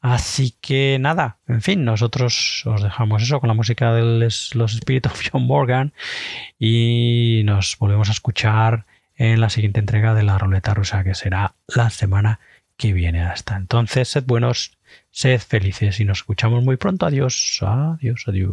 Así 0.00 0.54
que 0.60 0.98
nada, 1.00 1.38
en 1.48 1.62
fin, 1.62 1.84
nosotros 1.84 2.64
os 2.66 2.82
dejamos 2.82 3.22
eso 3.22 3.40
con 3.40 3.48
la 3.48 3.54
música 3.54 3.92
de 3.92 4.02
los 4.02 4.74
Spirit 4.74 5.06
of 5.06 5.20
John 5.30 5.46
Morgan 5.46 5.92
y 6.58 7.42
nos 7.44 7.78
volvemos 7.78 8.08
a 8.08 8.12
escuchar 8.12 8.86
en 9.16 9.40
la 9.40 9.50
siguiente 9.50 9.80
entrega 9.80 10.14
de 10.14 10.22
la 10.22 10.38
ruleta 10.38 10.74
rusa 10.74 11.04
que 11.04 11.14
será 11.14 11.54
la 11.68 11.90
semana 11.90 12.40
que 12.76 12.92
viene. 12.92 13.22
Hasta 13.22 13.56
entonces, 13.56 14.08
sed 14.08 14.24
buenos, 14.26 14.78
sed 15.10 15.40
felices 15.40 16.00
y 16.00 16.04
nos 16.04 16.18
escuchamos 16.18 16.64
muy 16.64 16.76
pronto. 16.76 17.06
Adiós, 17.06 17.60
adiós, 17.62 18.24
adiós. 18.26 18.52